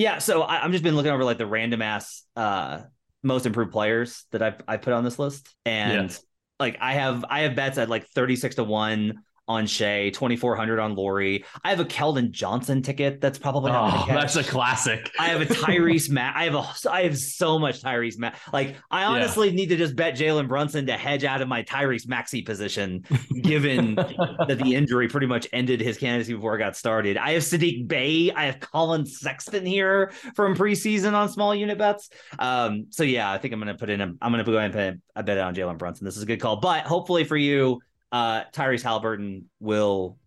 Yeah. 0.00 0.16
So 0.16 0.40
I, 0.40 0.62
I'm 0.62 0.72
just 0.72 0.82
been 0.82 0.96
looking 0.96 1.12
over 1.12 1.24
like 1.24 1.36
the 1.36 1.46
random 1.46 1.82
ass 1.82 2.22
uh, 2.34 2.80
most 3.22 3.44
improved 3.44 3.70
players 3.70 4.24
that 4.30 4.40
I've, 4.40 4.54
I 4.66 4.78
put 4.78 4.94
on 4.94 5.04
this 5.04 5.18
list. 5.18 5.54
And 5.66 6.10
yeah. 6.10 6.16
like 6.58 6.78
I 6.80 6.94
have, 6.94 7.22
I 7.28 7.40
have 7.40 7.54
bets 7.54 7.76
at 7.76 7.90
like 7.90 8.06
36 8.06 8.54
to 8.54 8.64
one 8.64 9.22
on 9.50 9.66
Shai, 9.66 10.10
2400 10.10 10.78
on 10.78 10.94
Lauri. 10.94 11.44
I 11.64 11.70
have 11.70 11.80
a 11.80 11.84
Keldon 11.84 12.30
Johnson 12.30 12.82
ticket 12.82 13.20
that's 13.20 13.36
probably 13.36 13.72
not 13.72 14.08
oh, 14.08 14.12
that's 14.12 14.36
a 14.36 14.44
classic. 14.44 15.10
I 15.18 15.26
have 15.26 15.40
a 15.40 15.46
Tyrese 15.46 16.08
Matt. 16.08 16.36
I 16.36 16.44
have 16.44 16.54
a 16.54 16.88
I 16.88 17.02
have 17.02 17.18
so 17.18 17.58
much 17.58 17.82
Tyrese 17.82 18.16
Matt. 18.16 18.38
Like 18.52 18.76
I 18.92 19.04
honestly 19.04 19.48
yeah. 19.48 19.56
need 19.56 19.68
to 19.70 19.76
just 19.76 19.96
bet 19.96 20.14
Jalen 20.14 20.46
Brunson 20.46 20.86
to 20.86 20.92
hedge 20.92 21.24
out 21.24 21.42
of 21.42 21.48
my 21.48 21.64
Tyrese 21.64 22.06
Maxey 22.06 22.42
position, 22.42 23.04
given 23.42 23.94
that 24.46 24.60
the 24.62 24.76
injury 24.76 25.08
pretty 25.08 25.26
much 25.26 25.48
ended 25.52 25.80
his 25.80 25.98
candidacy 25.98 26.32
before 26.32 26.54
it 26.54 26.58
got 26.58 26.76
started. 26.76 27.16
I 27.16 27.32
have 27.32 27.42
Saddiq 27.42 27.88
Bey. 27.88 28.30
I 28.30 28.44
have 28.44 28.60
Collin 28.60 29.04
Sexton 29.04 29.66
here 29.66 30.12
from 30.36 30.54
preseason 30.54 31.14
on 31.14 31.28
small 31.28 31.56
unit 31.56 31.76
bets. 31.76 32.10
Um, 32.38 32.86
so 32.90 33.02
yeah, 33.02 33.32
I 33.32 33.38
think 33.38 33.52
I'm 33.52 33.58
gonna 33.58 33.74
put 33.74 33.90
in 33.90 34.00
a 34.00 34.04
I'm 34.22 34.30
gonna 34.30 34.44
go 34.44 34.52
ahead 34.52 34.76
and 34.76 35.00
put 35.02 35.02
a 35.16 35.24
bet 35.24 35.38
on 35.38 35.56
Jalen 35.56 35.76
Brunson. 35.76 36.04
This 36.04 36.16
is 36.16 36.22
a 36.22 36.26
good 36.26 36.40
call. 36.40 36.60
But 36.60 36.86
hopefully 36.86 37.24
for 37.24 37.36
you, 37.36 37.80
uh, 38.12 38.44
Tyrese 38.52 38.82
Halliburton 38.82 39.46
will 39.60 40.18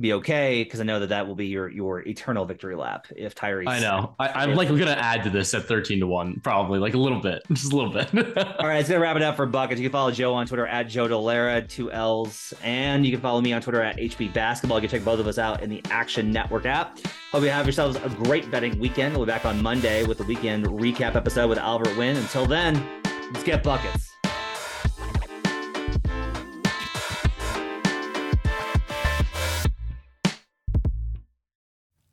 be 0.00 0.14
okay 0.14 0.64
because 0.64 0.80
I 0.80 0.84
know 0.84 1.00
that 1.00 1.08
that 1.08 1.28
will 1.28 1.34
be 1.34 1.46
your 1.46 1.68
your 1.68 2.00
eternal 2.00 2.44
victory 2.44 2.74
lap 2.74 3.06
if 3.14 3.34
Tyrese. 3.34 3.68
I 3.68 3.80
know. 3.80 4.14
I, 4.18 4.44
am 4.44 4.54
like 4.54 4.68
we're 4.68 4.78
gonna 4.78 4.92
add 4.92 5.24
to 5.24 5.30
this 5.30 5.52
at 5.54 5.64
13 5.64 6.00
to 6.00 6.06
one, 6.06 6.40
probably 6.42 6.78
like 6.78 6.94
a 6.94 6.98
little 6.98 7.20
bit, 7.20 7.42
just 7.52 7.72
a 7.72 7.76
little 7.76 7.92
bit. 7.92 8.08
All 8.58 8.66
right, 8.66 8.78
it's 8.78 8.88
gonna 8.88 9.00
wrap 9.00 9.16
it 9.16 9.22
up 9.22 9.36
for 9.36 9.46
buckets. 9.46 9.80
You 9.80 9.88
can 9.88 9.92
follow 9.92 10.10
Joe 10.10 10.34
on 10.34 10.46
Twitter 10.46 10.66
at 10.66 10.88
Joe 10.88 11.06
Dellera, 11.06 11.68
two 11.68 11.92
L's, 11.92 12.54
and 12.62 13.04
you 13.04 13.12
can 13.12 13.20
follow 13.20 13.40
me 13.40 13.52
on 13.52 13.60
Twitter 13.60 13.82
at 13.82 13.96
HP 13.98 14.32
Basketball. 14.32 14.78
You 14.78 14.88
can 14.88 14.98
check 14.98 15.04
both 15.04 15.20
of 15.20 15.26
us 15.26 15.38
out 15.38 15.62
in 15.62 15.68
the 15.68 15.82
Action 15.90 16.30
Network 16.32 16.66
app. 16.66 16.98
Hope 17.32 17.42
you 17.42 17.50
have 17.50 17.66
yourselves 17.66 17.96
a 17.96 18.08
great 18.24 18.50
betting 18.50 18.78
weekend. 18.78 19.16
We'll 19.16 19.26
be 19.26 19.30
back 19.32 19.44
on 19.44 19.62
Monday 19.62 20.04
with 20.04 20.18
the 20.18 20.24
weekend 20.24 20.66
recap 20.66 21.14
episode 21.14 21.48
with 21.48 21.58
Albert 21.58 21.96
Wynn. 21.96 22.16
Until 22.16 22.46
then, 22.46 22.82
let's 23.32 23.44
get 23.44 23.62
buckets. 23.62 24.09